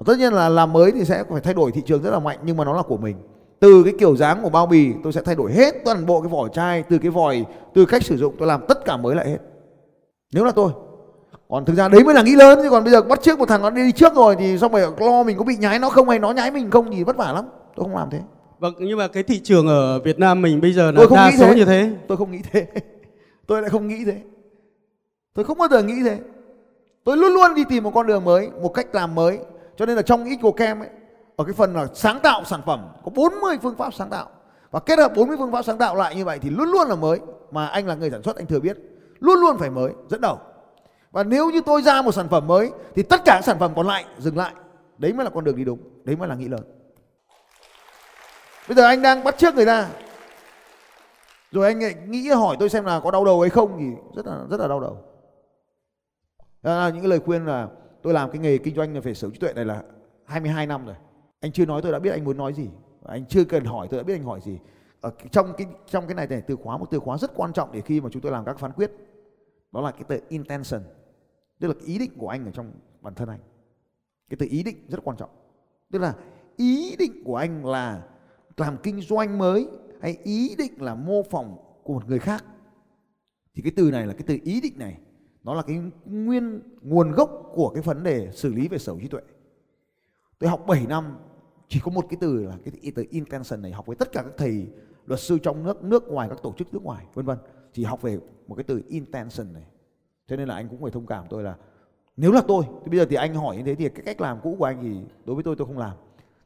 Tất 0.06 0.18
nhiên 0.18 0.34
là 0.34 0.50
làm 0.50 0.74
mới 0.74 0.92
thì 0.92 1.06
sẽ 1.06 1.24
phải 1.32 1.42
thay 1.42 1.54
đổi 1.54 1.72
thị 1.72 1.82
trường 1.86 2.02
rất 2.02 2.12
là 2.12 2.20
mạnh, 2.20 2.38
nhưng 2.44 2.58
mà 2.58 2.66
nó 2.66 2.74
là 2.74 2.82
của 2.82 2.98
mình. 2.98 3.16
Từ 3.60 3.84
cái 3.84 3.94
kiểu 4.00 4.16
dáng 4.16 4.40
của 4.44 4.50
bao 4.50 4.66
bì, 4.66 4.94
tôi 5.04 5.14
sẽ 5.14 5.22
thay 5.22 5.36
đổi 5.36 5.52
hết 5.52 5.76
toàn 5.86 6.06
bộ 6.06 6.22
cái 6.22 6.30
vỏ 6.30 6.48
chai, 6.48 6.84
từ 6.84 6.98
cái 6.98 7.12
vòi, 7.12 7.46
từ 7.74 7.86
cách 7.86 8.04
sử 8.04 8.18
dụng, 8.18 8.36
tôi 8.40 8.48
làm 8.48 8.62
tất 8.68 8.86
cả 8.86 8.98
mới 8.98 9.16
lại 9.16 9.30
hết. 9.30 9.38
Nếu 10.34 10.46
là 10.46 10.52
tôi. 10.52 10.72
Còn 11.50 11.66
thực 11.66 11.74
ra 11.74 11.88
đấy 11.88 12.04
mới 12.04 12.16
là 12.16 12.22
nghĩ 12.22 12.36
lớn, 12.36 12.60
chứ 12.64 12.70
còn 12.70 12.84
bây 12.84 12.92
giờ 12.94 13.02
bắt 13.02 13.22
trước 13.22 13.40
một 13.40 13.50
thằng 13.50 13.62
nó 13.62 13.70
đi 13.70 13.92
trước 13.92 14.16
rồi 14.16 14.36
thì 14.40 14.58
xong 14.58 14.72
rồi, 14.72 14.82
lo 14.98 15.24
mình 15.24 15.38
có 15.38 15.44
bị 15.44 15.56
nhái 15.56 15.80
nó 15.80 15.90
không 15.90 16.10
hay 16.10 16.20
nó 16.20 16.32
nhái 16.32 16.52
mình 16.52 16.72
không 16.72 16.92
thì 16.92 17.04
vất 17.04 17.18
vả 17.18 17.32
lắm. 17.32 17.46
Tôi 17.76 17.84
không 17.84 17.96
làm 17.96 18.10
thế 18.10 18.20
vâng 18.64 18.74
nhưng 18.80 18.98
mà 18.98 19.08
cái 19.08 19.24
thị 19.24 19.40
trường 19.40 19.68
ở 19.68 20.00
Việt 20.00 20.20
Nam 20.20 20.42
mình 20.42 20.62
bây 20.62 20.74
giờ 20.74 20.92
là 20.92 20.98
tôi 20.98 21.08
không 21.08 21.18
đa 21.18 21.30
nghĩ 21.30 21.38
số 21.38 21.48
thế. 21.48 21.56
như 21.56 21.66
thế. 21.66 21.92
Tôi 22.08 22.18
không 22.18 22.32
nghĩ 22.32 22.40
thế. 22.52 22.68
Tôi 23.48 23.62
lại 23.62 23.70
không 23.70 23.88
nghĩ 23.88 24.06
thế. 24.06 24.22
Tôi 25.34 25.46
không 25.46 25.58
bao 25.58 25.70
giờ 25.70 25.84
nghĩ 25.84 26.04
thế. 26.04 26.20
Tôi 27.04 27.18
luôn 27.18 27.34
luôn 27.34 27.56
đi 27.56 27.64
tìm 27.70 27.84
một 27.84 27.92
con 27.94 28.08
đường 28.08 28.24
mới 28.24 28.50
một 28.62 28.70
cách 28.70 28.96
làm 28.96 29.16
mới. 29.16 29.40
Cho 29.78 29.86
nên 29.86 29.96
là 29.96 30.02
trong 30.02 30.26
Ecocam 30.26 30.80
ấy 30.80 30.90
ở 31.36 31.44
cái 31.44 31.54
phần 31.54 31.74
là 31.74 31.88
sáng 31.94 32.20
tạo 32.20 32.44
sản 32.44 32.62
phẩm 32.66 32.88
có 33.06 33.12
40 33.16 33.58
phương 33.62 33.76
pháp 33.76 33.94
sáng 33.94 34.10
tạo. 34.10 34.30
Và 34.72 34.80
kết 34.80 35.00
hợp 35.00 35.12
40 35.16 35.38
phương 35.40 35.52
pháp 35.52 35.62
sáng 35.62 35.78
tạo 35.78 35.96
lại 35.96 36.16
như 36.16 36.26
vậy 36.26 36.40
thì 36.40 36.50
luôn 36.50 36.70
luôn 36.70 36.88
là 36.88 36.96
mới. 36.96 37.20
Mà 37.52 37.68
anh 37.68 37.88
là 37.88 37.96
người 37.96 38.10
sản 38.10 38.24
xuất 38.24 38.36
anh 38.36 38.46
thừa 38.46 38.60
biết. 38.60 38.78
Luôn 39.20 39.40
luôn 39.40 39.58
phải 39.58 39.70
mới 39.70 39.92
dẫn 40.10 40.22
đầu. 40.22 40.40
Và 41.12 41.24
nếu 41.24 41.52
như 41.52 41.62
tôi 41.66 41.82
ra 41.82 42.02
một 42.02 42.12
sản 42.12 42.28
phẩm 42.30 42.48
mới 42.48 42.72
thì 42.96 43.04
tất 43.04 43.22
cả 43.26 43.34
các 43.36 43.46
sản 43.46 43.60
phẩm 43.60 43.72
còn 43.76 43.88
lại 43.88 44.06
dừng 44.20 44.38
lại. 44.38 44.54
Đấy 44.98 45.14
mới 45.14 45.24
là 45.24 45.30
con 45.30 45.44
đường 45.44 45.56
đi 45.56 45.64
đúng. 45.64 45.80
Đấy 46.04 46.16
mới 46.16 46.28
là 46.28 46.36
nghĩ 46.36 46.48
lớn 46.48 46.62
bây 48.68 48.76
giờ 48.76 48.86
anh 48.86 49.02
đang 49.02 49.24
bắt 49.24 49.36
trước 49.38 49.56
người 49.56 49.66
ta. 49.66 49.90
Rồi 51.52 51.68
anh 51.68 51.82
lại 51.82 51.96
nghĩ 52.08 52.30
hỏi 52.30 52.58
tôi 52.60 52.70
xem 52.70 52.86
là 52.86 53.00
có 53.00 53.12
đau 53.12 53.26
đầu 53.26 53.42
hay 53.42 53.50
không 53.50 53.78
thì 53.80 53.86
rất 54.16 54.26
là 54.26 54.46
rất 54.50 54.60
là 54.60 54.68
đau 54.68 54.80
đầu. 54.80 54.98
À, 56.62 56.90
những 56.90 57.02
cái 57.02 57.10
lời 57.10 57.20
khuyên 57.20 57.46
là 57.46 57.68
tôi 58.04 58.14
làm 58.14 58.32
cái 58.32 58.40
nghề 58.40 58.58
kinh 58.58 58.76
doanh 58.76 59.02
về 59.02 59.14
sở 59.14 59.28
hữu 59.28 59.34
trí 59.34 59.40
tuệ 59.40 59.54
này 59.54 59.66
là 59.66 59.84
22 60.26 60.68
năm 60.68 60.86
rồi. 60.86 60.96
Anh 61.40 61.52
chưa 61.52 61.66
nói 61.66 61.82
tôi 61.82 61.92
đã 61.92 62.00
biết 62.00 62.12
anh 62.12 62.24
muốn 62.24 62.38
nói 62.38 62.54
gì. 62.54 62.70
Anh 63.06 63.26
chưa 63.26 63.44
cần 63.44 63.66
hỏi 63.66 63.88
tôi 63.92 64.00
đã 64.00 64.04
biết 64.04 64.14
anh 64.14 64.24
hỏi 64.24 64.42
gì. 64.42 64.60
Ở 65.02 65.12
trong 65.32 65.54
cái 65.58 65.68
trong 65.90 66.08
cái 66.08 66.16
này 66.16 66.28
này 66.28 66.42
từ 66.48 66.56
khóa 66.56 66.78
một 66.78 66.86
từ 66.92 67.00
khóa 67.00 67.18
rất 67.18 67.32
quan 67.36 67.54
trọng 67.54 67.72
để 67.72 67.82
khi 67.82 68.02
mà 68.02 68.10
chúng 68.12 68.22
tôi 68.22 68.32
làm 68.32 68.46
các 68.46 68.60
phán 68.60 68.72
quyết. 68.72 68.92
Đó 69.72 69.82
là 69.82 69.92
cái 69.92 70.04
từ 70.08 70.20
intention 70.30 70.82
tức 71.60 71.68
là 71.68 71.74
cái 71.74 71.84
ý 71.88 72.00
định 72.00 72.12
của 72.18 72.28
anh 72.28 72.46
ở 72.46 72.52
trong 72.52 72.72
bản 73.02 73.16
thân 73.16 73.30
anh. 73.30 73.40
Cái 74.30 74.38
từ 74.40 74.46
ý 74.50 74.64
định 74.64 74.86
rất 74.88 75.00
quan 75.04 75.18
trọng. 75.18 75.30
Tức 75.92 76.00
là 76.00 76.14
ý 76.58 76.96
định 77.00 77.24
của 77.26 77.36
anh 77.36 77.66
là 77.66 78.02
làm 78.58 78.78
kinh 78.84 79.02
doanh 79.02 79.38
mới 79.38 79.68
hay 80.02 80.18
ý 80.24 80.56
định 80.58 80.82
là 80.82 80.96
mô 80.96 81.24
phỏng 81.24 81.58
của 81.84 81.94
một 81.94 82.08
người 82.08 82.20
khác. 82.20 82.46
Thì 83.56 83.62
cái 83.62 83.72
từ 83.76 83.92
này 83.92 84.08
là 84.08 84.14
cái 84.14 84.24
từ 84.28 84.38
ý 84.44 84.62
định 84.62 84.74
này. 84.78 85.00
Nó 85.44 85.54
là 85.54 85.62
cái 85.62 85.82
nguyên, 86.06 86.62
nguồn 86.82 87.12
gốc 87.12 87.52
của 87.54 87.70
cái 87.70 87.84
vấn 87.84 88.04
đề 88.04 88.30
xử 88.32 88.54
lý 88.54 88.68
về 88.68 88.78
sở 88.78 88.92
hữu 88.92 89.02
trí 89.02 89.08
tuệ. 89.08 89.22
Tôi 90.40 90.50
học 90.50 90.64
7 90.68 90.86
năm, 90.90 91.18
chỉ 91.68 91.80
có 91.84 91.92
một 91.92 92.06
cái 92.10 92.18
từ 92.22 92.44
là 92.44 92.58
cái 92.66 92.92
từ 92.96 93.06
intention 93.10 93.62
này, 93.62 93.72
học 93.72 93.86
với 93.86 93.96
tất 93.96 94.12
cả 94.12 94.24
các 94.24 94.34
thầy 94.38 94.68
luật 95.06 95.20
sư 95.20 95.38
trong 95.44 95.64
nước 95.64 95.84
nước 95.84 96.08
ngoài, 96.08 96.30
các 96.30 96.38
tổ 96.44 96.54
chức 96.58 96.74
nước 96.74 96.84
ngoài, 96.84 97.06
vân 97.14 97.26
vân. 97.26 97.38
Chỉ 97.74 97.84
học 97.84 98.02
về 98.02 98.20
một 98.48 98.56
cái 98.56 98.64
từ 98.64 98.82
intention 98.88 99.54
này. 99.54 99.64
Cho 100.28 100.36
nên 100.36 100.48
là 100.48 100.56
anh 100.56 100.70
cũng 100.70 100.82
phải 100.82 100.92
thông 100.92 101.06
cảm 101.06 101.26
tôi 101.30 101.44
là 101.44 101.56
nếu 102.18 102.32
là 102.32 102.42
tôi, 102.48 102.64
thì 102.84 102.90
bây 102.90 103.00
giờ 103.00 103.06
thì 103.10 103.16
anh 103.16 103.36
hỏi 103.36 103.58
như 103.58 103.64
thế 103.64 103.76
thì 103.76 103.90
cái 103.90 104.06
cách 104.06 104.22
làm 104.22 104.40
cũ 104.44 104.56
của 104.60 104.66
anh 104.66 104.80
thì 104.82 105.16
đối 105.26 105.36
với 105.36 105.44
tôi 105.44 105.56
tôi 105.56 105.68
không 105.68 105.78
làm. 105.78 105.98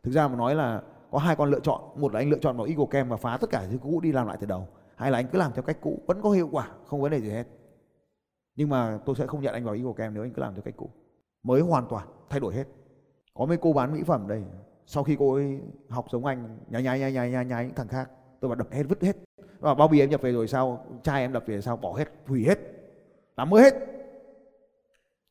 Thực 0.04 0.12
ra 0.12 0.28
mà 0.28 0.36
nói 0.36 0.56
là 0.56 0.82
có 1.12 1.18
hai 1.18 1.36
con 1.36 1.52
lựa 1.52 1.60
chọn. 1.60 1.82
Một 1.96 2.14
là 2.14 2.20
anh 2.20 2.30
lựa 2.30 2.40
chọn 2.42 2.58
vào 2.58 2.66
Eagle 2.66 2.86
Cam 2.92 3.10
và 3.10 3.18
phá 3.18 3.38
tất 3.42 3.50
cả 3.50 3.66
thứ 3.72 3.78
cũ 3.82 4.00
đi 4.00 4.12
làm 4.12 4.28
lại 4.28 4.38
từ 4.40 4.48
đầu. 4.48 4.68
Hay 4.96 5.12
là 5.12 5.20
anh 5.20 5.28
cứ 5.32 5.38
làm 5.38 5.52
theo 5.54 5.64
cách 5.64 5.78
cũ, 5.82 6.00
vẫn 6.08 6.22
có 6.22 6.30
hiệu 6.30 6.50
quả, 6.52 6.70
không 6.86 7.02
vấn 7.02 7.12
đề 7.12 7.22
gì 7.22 7.30
hết. 7.30 7.48
Nhưng 8.56 8.70
mà 8.70 9.00
tôi 9.06 9.16
sẽ 9.16 9.28
không 9.28 9.42
nhận 9.42 9.54
anh 9.54 9.66
vào 9.66 9.74
Eagle 9.74 9.94
Cam 9.98 10.14
nếu 10.14 10.24
anh 10.24 10.34
cứ 10.34 10.42
làm 10.42 10.54
theo 10.54 10.62
cách 10.62 10.74
cũ. 10.78 10.90
Mới 11.44 11.62
hoàn 11.62 11.88
toàn, 11.90 12.08
thay 12.30 12.40
đổi 12.40 12.54
hết. 12.54 12.68
Có 13.34 13.46
mấy 13.46 13.58
cô 13.58 13.74
bán 13.74 13.94
mỹ 13.94 14.04
phẩm 14.04 14.28
đây. 14.28 14.44
Sau 14.86 15.04
khi 15.04 15.16
cô 15.20 15.34
ấy 15.34 15.60
học 15.90 16.06
giống 16.12 16.26
anh 16.26 16.58
nhá 16.70 16.80
nhá 16.80 16.98
nhá 16.98 17.10
nhá 17.10 17.28
nhá 17.28 17.44
nhá 17.44 17.62
những 17.62 17.76
thằng 17.76 17.88
khác, 17.88 18.10
tôi 18.40 18.50
bảo 18.50 18.56
đập 18.56 18.68
hết, 18.72 18.84
vứt 18.90 19.02
hết. 19.02 19.18
Và 19.60 19.74
bao 19.74 19.88
bì 19.88 20.00
em 20.00 20.10
nhập 20.10 20.22
về 20.22 20.32
rồi 20.32 20.48
sao, 20.48 20.86
chai 21.04 21.22
em 21.22 21.34
đập 21.34 21.44
về 21.48 21.62
sao, 21.62 21.78
bỏ 21.78 21.94
hết, 21.94 22.08
hủy 22.28 22.44
hết. 22.44 22.60
Làm 23.38 23.50
mới 23.50 23.64
hết. 23.64 23.74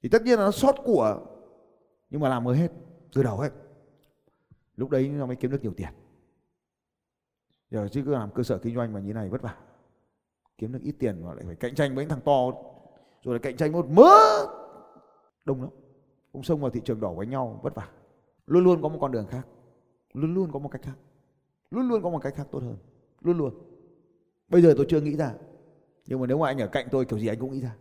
Thì 0.02 0.08
tất 0.08 0.22
nhiên 0.22 0.38
là 0.38 0.44
nó 0.44 0.50
sót 0.50 0.74
của, 0.84 1.20
nhưng 2.10 2.20
mà 2.20 2.28
làm 2.28 2.44
mới 2.44 2.56
hết, 2.56 2.68
từ 3.14 3.22
đầu 3.22 3.38
hết 3.38 3.50
lúc 4.76 4.90
đấy 4.90 5.08
nó 5.08 5.26
mới 5.26 5.36
kiếm 5.36 5.50
được 5.50 5.62
nhiều 5.62 5.72
tiền. 5.76 5.88
Giờ 7.70 7.88
chứ 7.88 8.02
cứ 8.04 8.10
làm 8.10 8.30
cơ 8.34 8.42
sở 8.42 8.58
kinh 8.58 8.74
doanh 8.74 8.92
mà 8.92 9.00
như 9.00 9.12
này 9.12 9.28
vất 9.28 9.42
vả. 9.42 9.56
Kiếm 10.58 10.72
được 10.72 10.82
ít 10.82 10.92
tiền 10.98 11.24
mà 11.24 11.34
lại 11.34 11.44
phải 11.46 11.56
cạnh 11.56 11.74
tranh 11.74 11.94
với 11.94 12.04
những 12.04 12.10
thằng 12.10 12.20
to, 12.24 12.52
rồi 13.22 13.34
lại 13.34 13.38
cạnh 13.38 13.56
tranh 13.56 13.72
một 13.72 13.86
mớ 13.90 14.10
đông 15.44 15.60
lắm. 15.60 15.70
Cũng 16.32 16.42
xông 16.42 16.60
vào 16.60 16.70
thị 16.70 16.80
trường 16.84 17.00
đỏ 17.00 17.12
với 17.12 17.26
nhau, 17.26 17.60
vất 17.62 17.74
vả. 17.74 17.88
Luôn 18.46 18.64
luôn 18.64 18.82
có 18.82 18.88
một 18.88 18.98
con 19.00 19.12
đường 19.12 19.26
khác. 19.26 19.46
Luôn 20.12 20.34
luôn 20.34 20.52
có 20.52 20.58
một 20.58 20.68
cách 20.68 20.82
khác. 20.82 20.96
Luôn 21.70 21.88
luôn 21.88 22.02
có 22.02 22.10
một 22.10 22.18
cách 22.18 22.34
khác 22.36 22.48
tốt 22.50 22.62
hơn. 22.62 22.76
Luôn 23.20 23.38
luôn. 23.38 23.54
Bây 24.48 24.62
giờ 24.62 24.74
tôi 24.76 24.86
chưa 24.88 25.00
nghĩ 25.00 25.16
ra. 25.16 25.34
Nhưng 26.06 26.20
mà 26.20 26.26
nếu 26.26 26.38
mà 26.38 26.48
anh 26.48 26.58
ở 26.58 26.68
cạnh 26.68 26.88
tôi, 26.90 27.04
kiểu 27.04 27.18
gì 27.18 27.26
anh 27.26 27.38
cũng 27.38 27.52
nghĩ 27.52 27.60
ra. 27.60 27.76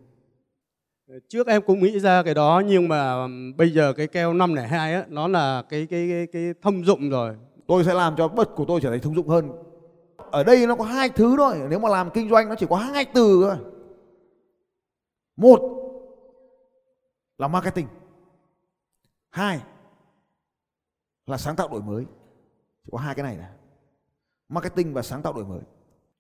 Ờ, 1.08 1.20
trước 1.30 1.48
em 1.48 1.62
cũng 1.62 1.80
nghĩ 1.80 2.00
ra 2.00 2.24
cái 2.24 2.34
đó 2.34 2.62
nhưng 2.66 2.88
mà 2.88 3.28
bây 3.58 3.74
giờ 3.74 3.94
cái 3.94 4.08
keo 4.08 4.34
502 4.34 4.94
á 4.94 5.06
nó 5.10 5.28
là 5.28 5.64
cái 5.70 5.88
cái 5.90 6.08
cái, 6.10 6.28
cái 6.28 6.54
thông 6.62 6.86
dụng 6.86 7.10
rồi. 7.10 7.36
tôi 7.68 7.84
sẽ 7.84 7.94
làm 7.94 8.16
cho 8.16 8.28
bật 8.28 8.50
của 8.56 8.66
tôi 8.68 8.82
trở 8.82 8.90
thành 8.90 9.00
thông 9.00 9.16
dụng 9.16 9.28
hơn. 9.28 9.52
Ở 10.32 10.44
đây 10.44 10.68
nó 10.68 10.76
có 10.76 10.84
hai 10.84 11.10
thứ 11.10 11.36
thôi 11.38 11.58
nếu 11.70 11.80
mà 11.80 11.90
làm 11.90 12.10
kinh 12.10 12.30
doanh 12.30 12.50
nó 12.50 12.56
chỉ 12.56 12.66
có 12.70 12.76
hai 12.76 13.06
từ 13.06 13.42
thôi. 13.44 13.58
Một 15.38 15.60
là 17.38 17.48
marketing. 17.48 17.88
Hai 19.30 19.62
là 21.28 21.38
sáng 21.38 21.56
tạo 21.56 21.68
đổi 21.68 21.82
mới. 21.82 22.06
Chỉ 22.84 22.90
có 22.92 22.98
hai 22.98 23.16
cái 23.16 23.24
này 23.24 23.38
này. 23.38 23.50
Marketing 24.50 24.94
và 24.94 25.02
sáng 25.02 25.22
tạo 25.22 25.34
đổi 25.34 25.46
mới. 25.46 25.62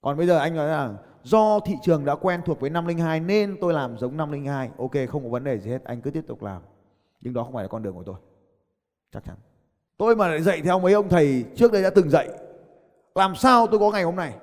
Còn 0.01 0.17
bây 0.17 0.27
giờ 0.27 0.37
anh 0.37 0.55
nói 0.55 0.67
là 0.67 0.93
do 1.25 1.59
thị 1.59 1.73
trường 1.83 2.05
đã 2.05 2.15
quen 2.15 2.41
thuộc 2.45 2.59
với 2.59 2.69
502 2.69 3.19
nên 3.19 3.57
tôi 3.61 3.73
làm 3.73 3.97
giống 3.97 4.17
502 4.17 4.69
ok 4.77 4.91
không 5.09 5.23
có 5.23 5.29
vấn 5.29 5.43
đề 5.43 5.59
gì 5.59 5.71
hết. 5.71 5.83
Anh 5.83 6.01
cứ 6.01 6.11
tiếp 6.11 6.23
tục 6.27 6.43
làm. 6.43 6.61
Nhưng 7.21 7.33
đó 7.33 7.43
không 7.43 7.53
phải 7.53 7.63
là 7.63 7.67
con 7.67 7.83
đường 7.83 7.95
của 7.95 8.03
tôi. 8.03 8.15
Chắc 9.13 9.23
chắn. 9.23 9.35
Tôi 9.97 10.15
mà 10.15 10.27
lại 10.27 10.41
dạy 10.41 10.61
theo 10.61 10.79
mấy 10.79 10.93
ông 10.93 11.09
thầy 11.09 11.45
trước 11.55 11.71
đây 11.71 11.83
đã 11.83 11.89
từng 11.89 12.09
dạy 12.09 12.29
làm 13.15 13.35
sao 13.35 13.67
tôi 13.67 13.79
có 13.79 13.91
ngày 13.91 14.03
hôm 14.03 14.15
nay? 14.15 14.33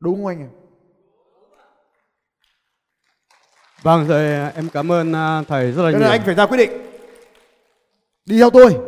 Đúng 0.00 0.14
không 0.14 0.26
anh 0.26 0.38
em? 0.38 0.50
Vâng 3.82 4.06
rồi 4.06 4.50
em 4.54 4.68
cảm 4.72 4.92
ơn 4.92 5.12
à, 5.12 5.42
thầy 5.48 5.72
rất 5.72 5.82
là 5.82 5.92
cho 5.92 5.98
nhiều. 5.98 6.08
anh 6.08 6.20
phải 6.24 6.34
ra 6.34 6.46
quyết 6.46 6.58
định. 6.58 6.70
Đi 8.24 8.38
theo 8.38 8.50
tôi 8.50 8.78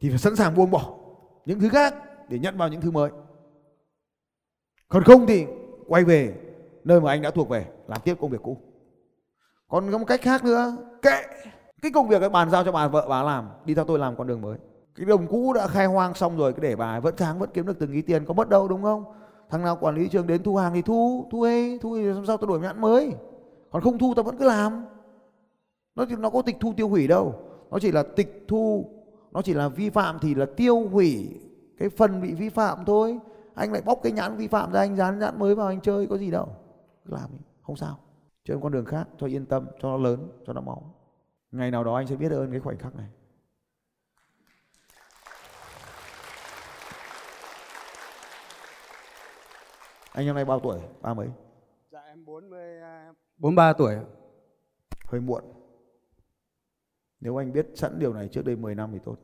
thì 0.00 0.08
phải 0.08 0.18
sẵn 0.18 0.36
sàng 0.36 0.54
buông 0.54 0.70
bỏ 0.70 0.94
những 1.46 1.60
thứ 1.60 1.68
khác 1.68 1.94
để 2.28 2.38
nhận 2.38 2.56
vào 2.56 2.68
những 2.68 2.80
thứ 2.80 2.90
mới 2.90 3.10
còn 4.90 5.04
không 5.04 5.26
thì 5.26 5.46
quay 5.86 6.04
về 6.04 6.34
nơi 6.84 7.00
mà 7.00 7.10
anh 7.10 7.22
đã 7.22 7.30
thuộc 7.30 7.48
về, 7.48 7.66
làm 7.86 8.00
tiếp 8.04 8.14
công 8.20 8.30
việc 8.30 8.42
cũ. 8.42 8.56
Còn 9.68 9.92
có 9.92 9.98
một 9.98 10.04
cách 10.08 10.20
khác 10.22 10.44
nữa, 10.44 10.76
kệ 11.02 11.22
cái 11.82 11.90
công 11.94 12.08
việc 12.08 12.22
ấy 12.22 12.30
bàn 12.30 12.50
giao 12.50 12.64
cho 12.64 12.72
bà 12.72 12.88
vợ 12.88 13.06
bà 13.08 13.22
làm, 13.22 13.48
đi 13.64 13.74
theo 13.74 13.84
tôi 13.84 13.98
làm 13.98 14.16
con 14.16 14.26
đường 14.26 14.40
mới. 14.40 14.58
Cái 14.94 15.06
đồng 15.06 15.26
cũ 15.26 15.52
đã 15.52 15.66
khai 15.66 15.86
hoang 15.86 16.14
xong 16.14 16.36
rồi, 16.36 16.52
cái 16.52 16.60
để 16.60 16.76
bà 16.76 17.00
vẫn 17.00 17.14
tháng 17.16 17.38
vẫn 17.38 17.50
kiếm 17.54 17.66
được 17.66 17.78
từng 17.78 17.92
ý 17.92 18.02
tiền, 18.02 18.24
có 18.24 18.34
mất 18.34 18.48
đâu, 18.48 18.68
đúng 18.68 18.82
không? 18.82 19.04
Thằng 19.50 19.62
nào 19.62 19.78
quản 19.80 19.94
lý 19.94 20.08
trường 20.08 20.26
đến 20.26 20.42
thu 20.42 20.56
hàng 20.56 20.74
thì 20.74 20.82
thu 20.82 21.28
thu 21.30 21.42
ấy 21.42 21.78
thu 21.82 21.96
thì 21.96 22.02
làm 22.02 22.26
sao 22.26 22.36
tôi 22.36 22.48
đổi 22.48 22.60
nhãn 22.60 22.80
mới? 22.80 23.12
Còn 23.70 23.82
không 23.82 23.98
thu 23.98 24.12
tao 24.16 24.22
vẫn 24.22 24.36
cứ 24.36 24.44
làm. 24.44 24.84
Nó 25.94 26.04
nó 26.18 26.30
có 26.30 26.42
tịch 26.42 26.56
thu 26.60 26.72
tiêu 26.76 26.88
hủy 26.88 27.06
đâu. 27.06 27.34
Nó 27.70 27.78
chỉ 27.78 27.92
là 27.92 28.02
tịch 28.16 28.44
thu, 28.48 28.84
nó 29.32 29.42
chỉ 29.42 29.54
là 29.54 29.68
vi 29.68 29.90
phạm 29.90 30.18
thì 30.18 30.34
là 30.34 30.46
tiêu 30.56 30.88
hủy 30.92 31.40
cái 31.78 31.88
phần 31.88 32.22
bị 32.22 32.34
vi 32.34 32.48
phạm 32.48 32.84
thôi 32.86 33.18
anh 33.60 33.72
lại 33.72 33.82
bóc 33.82 34.00
cái 34.02 34.12
nhãn 34.12 34.36
vi 34.36 34.48
phạm 34.48 34.72
ra 34.72 34.80
anh 34.80 34.96
dán 34.96 35.18
nhãn 35.18 35.38
mới 35.38 35.54
vào 35.54 35.66
anh 35.66 35.80
chơi 35.80 36.06
có 36.06 36.16
gì 36.18 36.30
đâu 36.30 36.48
làm 37.04 37.30
đi 37.32 37.38
không 37.62 37.76
sao 37.76 37.98
chơi 38.44 38.58
con 38.62 38.72
đường 38.72 38.84
khác 38.84 39.08
cho 39.18 39.26
yên 39.26 39.46
tâm 39.46 39.66
cho 39.82 39.88
nó 39.88 39.96
lớn 39.96 40.28
cho 40.46 40.52
nó 40.52 40.60
máu 40.60 40.94
ngày 41.52 41.70
nào 41.70 41.84
đó 41.84 41.94
anh 41.96 42.06
sẽ 42.06 42.16
biết 42.16 42.32
ơn 42.32 42.50
cái 42.50 42.60
khoảnh 42.60 42.78
khắc 42.78 42.94
này 42.96 43.08
anh 50.12 50.26
năm 50.26 50.34
nay 50.34 50.44
bao 50.44 50.60
tuổi 50.60 50.78
ba 51.02 51.14
mấy 51.14 51.28
Dạ 51.90 52.00
em 52.00 52.24
40 52.24 52.80
43 53.36 53.72
tuổi. 53.72 53.94
ạ. 53.94 54.02
hơi 55.06 55.20
muộn 55.20 55.44
nếu 57.20 57.40
anh 57.40 57.52
biết 57.52 57.66
sẵn 57.74 57.98
điều 57.98 58.12
này 58.14 58.28
trước 58.28 58.44
đây 58.44 58.56
10 58.56 58.74
năm 58.74 58.90
thì 58.92 58.98
tốt 59.04 59.16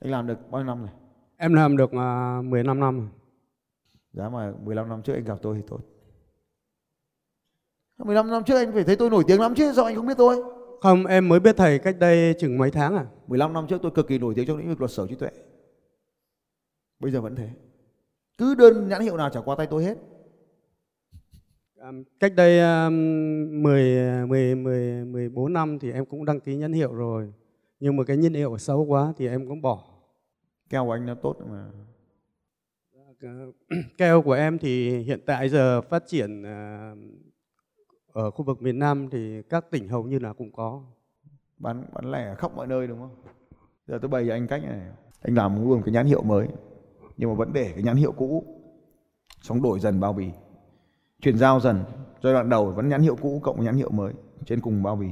anh 0.00 0.10
làm 0.10 0.26
được 0.26 0.50
bao 0.50 0.60
nhiêu 0.62 0.66
năm 0.66 0.86
này 0.86 0.94
Em 1.36 1.54
làm 1.54 1.76
được 1.76 1.92
à, 1.92 2.40
15 2.44 2.80
năm. 2.80 2.98
rồi. 3.00 3.08
Giá 4.14 4.28
mà 4.28 4.52
15 4.64 4.88
năm 4.88 5.02
trước 5.02 5.12
anh 5.12 5.24
gặp 5.24 5.38
tôi 5.42 5.56
thì 5.56 5.62
tốt. 5.68 5.80
15 7.98 8.30
năm 8.30 8.42
trước 8.44 8.56
anh 8.56 8.72
phải 8.72 8.84
thấy 8.84 8.96
tôi 8.96 9.10
nổi 9.10 9.24
tiếng 9.26 9.40
lắm 9.40 9.54
chứ? 9.54 9.72
Sao 9.76 9.84
anh 9.84 9.96
không 9.96 10.06
biết 10.06 10.16
tôi? 10.18 10.42
Không, 10.80 11.06
em 11.06 11.28
mới 11.28 11.40
biết 11.40 11.56
thầy 11.56 11.78
cách 11.78 11.96
đây 11.98 12.34
chừng 12.38 12.58
mấy 12.58 12.70
tháng 12.70 12.96
à. 12.96 13.06
15 13.26 13.52
năm 13.52 13.66
trước 13.66 13.78
tôi 13.82 13.90
cực 13.90 14.08
kỳ 14.08 14.18
nổi 14.18 14.34
tiếng 14.36 14.46
trong 14.46 14.56
lĩnh 14.56 14.68
vực 14.68 14.80
luật 14.80 14.90
sở 14.90 15.06
trí 15.06 15.14
tuệ. 15.14 15.30
Bây 17.00 17.10
giờ 17.10 17.20
vẫn 17.20 17.36
thế. 17.36 17.48
Cứ 18.38 18.54
đơn 18.54 18.88
nhãn 18.88 19.02
hiệu 19.02 19.16
nào 19.16 19.30
trả 19.30 19.40
qua 19.40 19.56
tay 19.56 19.66
tôi 19.66 19.84
hết. 19.84 19.98
À, 21.78 21.92
cách 22.20 22.32
đây 22.36 22.60
à, 22.60 22.90
10 22.90 24.26
10 24.26 24.54
10 24.54 25.04
14 25.04 25.52
năm 25.52 25.78
thì 25.78 25.92
em 25.92 26.06
cũng 26.06 26.24
đăng 26.24 26.40
ký 26.40 26.56
nhãn 26.56 26.72
hiệu 26.72 26.92
rồi. 26.92 27.32
Nhưng 27.80 27.96
mà 27.96 28.04
cái 28.04 28.16
nhãn 28.16 28.34
hiệu 28.34 28.58
xấu 28.58 28.84
quá 28.84 29.12
thì 29.16 29.28
em 29.28 29.48
cũng 29.48 29.62
bỏ. 29.62 29.84
keo 30.68 30.84
của 30.84 30.92
anh 30.92 31.06
nó 31.06 31.14
tốt 31.14 31.36
mà 31.50 31.70
Ờ, 33.24 33.52
keo 33.98 34.22
của 34.22 34.32
em 34.32 34.58
thì 34.58 34.98
hiện 34.98 35.20
tại 35.26 35.48
giờ 35.48 35.80
phát 35.80 36.02
triển 36.06 36.42
ờ, 36.42 36.94
ở 38.12 38.30
khu 38.30 38.44
vực 38.44 38.62
miền 38.62 38.78
Nam 38.78 39.08
thì 39.10 39.42
các 39.42 39.70
tỉnh 39.70 39.88
hầu 39.88 40.02
như 40.04 40.18
là 40.18 40.32
cũng 40.32 40.52
có. 40.52 40.82
bán 41.58 41.84
bán 41.92 42.10
lẻ 42.12 42.34
khắp 42.38 42.56
mọi 42.56 42.66
nơi 42.66 42.86
đúng 42.86 42.98
không? 43.00 43.16
Giờ 43.86 43.98
tôi 44.02 44.08
bày 44.08 44.24
cho 44.26 44.34
anh 44.34 44.46
cách 44.46 44.62
này 44.62 44.80
anh 45.22 45.34
làm 45.34 45.68
luôn 45.68 45.82
cái 45.84 45.92
nhãn 45.92 46.06
hiệu 46.06 46.22
mới, 46.22 46.48
nhưng 47.16 47.30
mà 47.30 47.34
vẫn 47.36 47.52
để 47.52 47.72
cái 47.74 47.82
nhãn 47.82 47.96
hiệu 47.96 48.12
cũ. 48.12 48.44
Xong 49.42 49.62
đổi 49.62 49.80
dần 49.80 50.00
bao 50.00 50.12
bì. 50.12 50.30
Chuyển 51.20 51.38
giao 51.38 51.60
dần. 51.60 51.84
Giai 52.22 52.32
đoạn 52.32 52.48
đầu 52.48 52.70
vẫn 52.70 52.88
nhãn 52.88 53.02
hiệu 53.02 53.16
cũ 53.16 53.40
cộng 53.42 53.64
nhãn 53.64 53.76
hiệu 53.76 53.90
mới, 53.90 54.12
trên 54.44 54.60
cùng 54.60 54.82
bao 54.82 54.96
bì. 54.96 55.10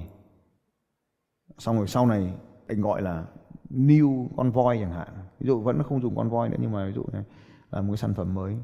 Xong 1.58 1.76
rồi 1.76 1.88
sau 1.88 2.06
này 2.06 2.34
anh 2.66 2.80
gọi 2.80 3.02
là 3.02 3.24
new 3.70 4.28
con 4.36 4.50
voi 4.50 4.78
chẳng 4.80 4.92
hạn. 4.92 5.08
Ví 5.40 5.46
dụ 5.46 5.60
vẫn 5.60 5.82
không 5.82 6.02
dùng 6.02 6.16
con 6.16 6.30
voi 6.30 6.48
nữa, 6.48 6.56
nhưng 6.60 6.72
mà 6.72 6.86
ví 6.86 6.92
dụ 6.92 7.04
này 7.12 7.22
là 7.72 7.80
một 7.80 7.92
cái 7.92 7.96
sản 7.96 8.14
phẩm 8.14 8.34
mới 8.34 8.56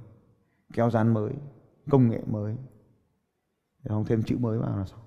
kéo 0.73 0.91
dán 0.91 1.15
mới 1.15 1.33
công 1.91 2.11
nghệ 2.11 2.21
mới. 2.27 2.57
Để 3.83 3.89
không 3.89 4.05
thêm 4.05 4.23
chữ 4.23 4.37
mới 4.41 4.59
vào 4.59 4.79
là 4.79 4.85
xong. 4.85 5.01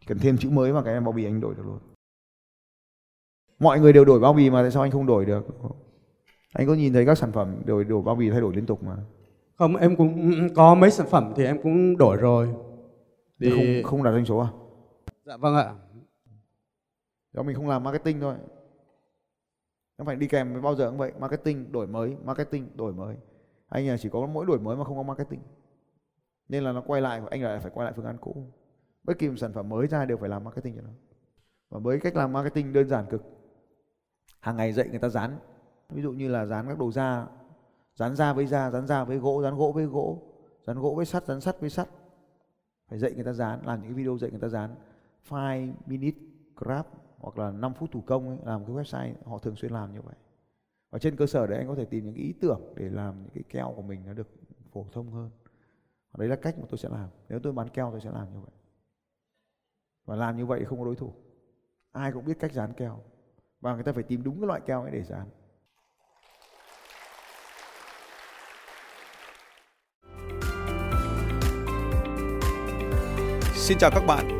Chỉ 0.00 0.06
cần 0.06 0.18
thêm 0.18 0.38
chữ 0.38 0.50
mới 0.50 0.72
vào 0.72 0.82
cái 0.82 1.00
bao 1.00 1.12
bì 1.12 1.24
anh 1.24 1.40
đổi 1.40 1.54
được 1.54 1.62
luôn. 1.66 1.78
Mọi 3.58 3.80
người 3.80 3.92
đều 3.92 4.04
đổi 4.04 4.20
bao 4.20 4.32
bì 4.32 4.50
mà 4.50 4.62
tại 4.62 4.70
sao 4.70 4.82
anh 4.82 4.90
không 4.90 5.06
đổi 5.06 5.24
được? 5.24 5.46
Anh 6.52 6.66
có 6.66 6.74
nhìn 6.74 6.92
thấy 6.92 7.06
các 7.06 7.18
sản 7.18 7.32
phẩm 7.32 7.62
đổi 7.64 7.84
đổi 7.84 8.02
bao 8.02 8.14
bì 8.14 8.30
thay 8.30 8.40
đổi 8.40 8.54
liên 8.54 8.66
tục 8.66 8.82
mà? 8.82 8.96
Không, 9.54 9.76
em 9.76 9.96
cũng 9.96 10.32
có 10.54 10.74
mấy 10.74 10.90
sản 10.90 11.06
phẩm 11.10 11.32
thì 11.36 11.44
em 11.44 11.62
cũng 11.62 11.96
đổi 11.96 12.16
rồi. 12.16 12.48
thì 13.40 13.50
Thì 13.50 13.82
không 13.82 13.90
không 13.90 14.02
đạt 14.02 14.14
doanh 14.14 14.24
số 14.24 14.38
à? 14.38 14.48
Dạ 15.24 15.36
vâng 15.36 15.54
ạ. 15.54 15.74
do 17.32 17.42
mình 17.42 17.56
không 17.56 17.68
làm 17.68 17.84
marketing 17.84 18.20
thôi 18.20 18.34
nó 20.00 20.04
phải 20.04 20.16
đi 20.16 20.26
kèm 20.26 20.52
với 20.52 20.62
bao 20.62 20.74
giờ 20.74 20.88
cũng 20.88 20.98
vậy, 20.98 21.12
marketing 21.18 21.72
đổi 21.72 21.86
mới, 21.86 22.16
marketing 22.24 22.76
đổi 22.76 22.92
mới. 22.92 23.16
Anh 23.68 23.88
là 23.88 23.96
chỉ 23.96 24.08
có 24.08 24.26
mỗi 24.26 24.46
đổi 24.46 24.58
mới 24.58 24.76
mà 24.76 24.84
không 24.84 24.96
có 24.96 25.02
marketing. 25.02 25.40
Nên 26.48 26.64
là 26.64 26.72
nó 26.72 26.82
quay 26.86 27.02
lại 27.02 27.22
anh 27.30 27.42
lại 27.42 27.60
phải 27.60 27.70
quay 27.74 27.84
lại 27.84 27.92
phương 27.96 28.04
án 28.04 28.18
cũ. 28.20 28.46
Bất 29.04 29.18
kỳ 29.18 29.28
một 29.28 29.36
sản 29.36 29.52
phẩm 29.52 29.68
mới 29.68 29.86
ra 29.86 30.04
đều 30.04 30.16
phải 30.16 30.28
làm 30.28 30.44
marketing 30.44 30.76
cho 30.76 30.82
nó. 30.82 30.90
Và 31.68 31.78
với 31.78 32.00
cách 32.00 32.16
làm 32.16 32.32
marketing 32.32 32.72
đơn 32.72 32.88
giản 32.88 33.06
cực, 33.10 33.22
hàng 34.40 34.56
ngày 34.56 34.72
dạy 34.72 34.88
người 34.88 34.98
ta 34.98 35.08
dán. 35.08 35.38
Ví 35.88 36.02
dụ 36.02 36.12
như 36.12 36.28
là 36.28 36.46
dán 36.46 36.68
các 36.68 36.78
đồ 36.78 36.90
da, 36.90 37.26
dán 37.94 38.16
da 38.16 38.32
với 38.32 38.46
da, 38.46 38.70
dán 38.70 38.86
da 38.86 39.04
với 39.04 39.18
gỗ, 39.18 39.42
dán 39.42 39.56
gỗ 39.56 39.72
với 39.72 39.84
gỗ, 39.84 40.22
dán 40.66 40.78
gỗ 40.78 40.94
với 40.96 41.06
sắt, 41.06 41.26
dán 41.26 41.40
sắt 41.40 41.60
với 41.60 41.70
sắt. 41.70 41.88
Phải 42.88 42.98
dạy 42.98 43.12
người 43.12 43.24
ta 43.24 43.32
dán, 43.32 43.60
làm 43.66 43.80
những 43.80 43.88
cái 43.90 43.94
video 43.94 44.18
dạy 44.18 44.30
người 44.30 44.40
ta 44.40 44.48
dán. 44.48 44.74
5 45.30 45.74
minute 45.86 46.18
grab 46.56 46.86
hoặc 47.20 47.38
là 47.38 47.50
5 47.50 47.74
phút 47.74 47.90
thủ 47.92 48.00
công 48.06 48.28
ấy, 48.28 48.38
làm 48.44 48.64
cái 48.64 48.76
website 48.76 49.14
họ 49.26 49.38
thường 49.38 49.56
xuyên 49.56 49.72
làm 49.72 49.92
như 49.94 50.02
vậy. 50.02 50.14
Và 50.90 50.98
trên 50.98 51.16
cơ 51.16 51.26
sở 51.26 51.46
đấy 51.46 51.58
anh 51.58 51.68
có 51.68 51.74
thể 51.74 51.84
tìm 51.84 52.04
những 52.04 52.14
cái 52.14 52.24
ý 52.24 52.34
tưởng 52.40 52.60
để 52.76 52.90
làm 52.90 53.22
những 53.22 53.30
cái 53.34 53.44
keo 53.48 53.72
của 53.76 53.82
mình 53.82 54.02
nó 54.06 54.12
được 54.12 54.28
phổ 54.72 54.86
thông 54.92 55.10
hơn. 55.10 55.30
Và 56.12 56.18
đấy 56.18 56.28
là 56.28 56.36
cách 56.36 56.58
mà 56.58 56.64
tôi 56.70 56.78
sẽ 56.78 56.88
làm. 56.88 57.08
Nếu 57.28 57.40
tôi 57.42 57.52
bán 57.52 57.68
keo 57.68 57.90
tôi 57.90 58.00
sẽ 58.00 58.10
làm 58.10 58.32
như 58.32 58.40
vậy. 58.40 58.50
Và 60.04 60.16
làm 60.16 60.36
như 60.36 60.46
vậy 60.46 60.64
không 60.64 60.78
có 60.78 60.84
đối 60.84 60.96
thủ. 60.96 61.12
Ai 61.92 62.12
cũng 62.12 62.24
biết 62.24 62.38
cách 62.40 62.52
dán 62.52 62.72
keo. 62.72 63.00
Và 63.60 63.74
người 63.74 63.84
ta 63.84 63.92
phải 63.92 64.02
tìm 64.02 64.22
đúng 64.22 64.40
cái 64.40 64.46
loại 64.46 64.60
keo 64.66 64.82
ấy 64.82 64.90
để 64.90 65.02
dán. 65.02 65.28
Xin 73.54 73.78
chào 73.78 73.90
các 73.94 74.04
bạn 74.06 74.39